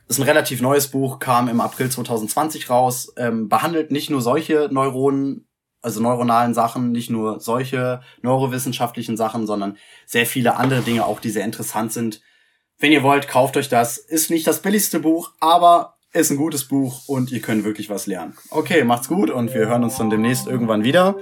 Ist 0.09 0.19
ein 0.19 0.23
relativ 0.23 0.61
neues 0.61 0.89
Buch, 0.89 1.19
kam 1.19 1.47
im 1.47 1.61
April 1.61 1.89
2020 1.89 2.69
raus, 2.69 3.13
ähm, 3.15 3.47
behandelt 3.47 3.91
nicht 3.91 4.09
nur 4.09 4.21
solche 4.21 4.67
Neuronen, 4.69 5.47
also 5.81 6.01
neuronalen 6.01 6.53
Sachen, 6.53 6.91
nicht 6.91 7.09
nur 7.09 7.39
solche 7.39 8.01
neurowissenschaftlichen 8.21 9.15
Sachen, 9.15 9.47
sondern 9.47 9.77
sehr 10.05 10.25
viele 10.25 10.57
andere 10.57 10.81
Dinge 10.81 11.05
auch, 11.05 11.21
die 11.21 11.29
sehr 11.29 11.45
interessant 11.45 11.93
sind. 11.93 12.21
Wenn 12.81 12.91
ihr 12.91 13.03
wollt, 13.03 13.27
kauft 13.27 13.57
euch 13.57 13.69
das. 13.69 13.99
Ist 13.99 14.31
nicht 14.31 14.47
das 14.47 14.63
billigste 14.63 14.99
Buch, 14.99 15.29
aber 15.39 15.93
ist 16.13 16.31
ein 16.31 16.37
gutes 16.37 16.67
Buch 16.67 17.07
und 17.07 17.31
ihr 17.31 17.39
könnt 17.39 17.63
wirklich 17.63 17.91
was 17.91 18.07
lernen. 18.07 18.35
Okay, 18.49 18.83
macht's 18.83 19.07
gut 19.07 19.29
und 19.29 19.53
wir 19.53 19.67
hören 19.67 19.83
uns 19.83 19.97
dann 19.97 20.09
demnächst 20.09 20.47
irgendwann 20.47 20.83
wieder. 20.83 21.15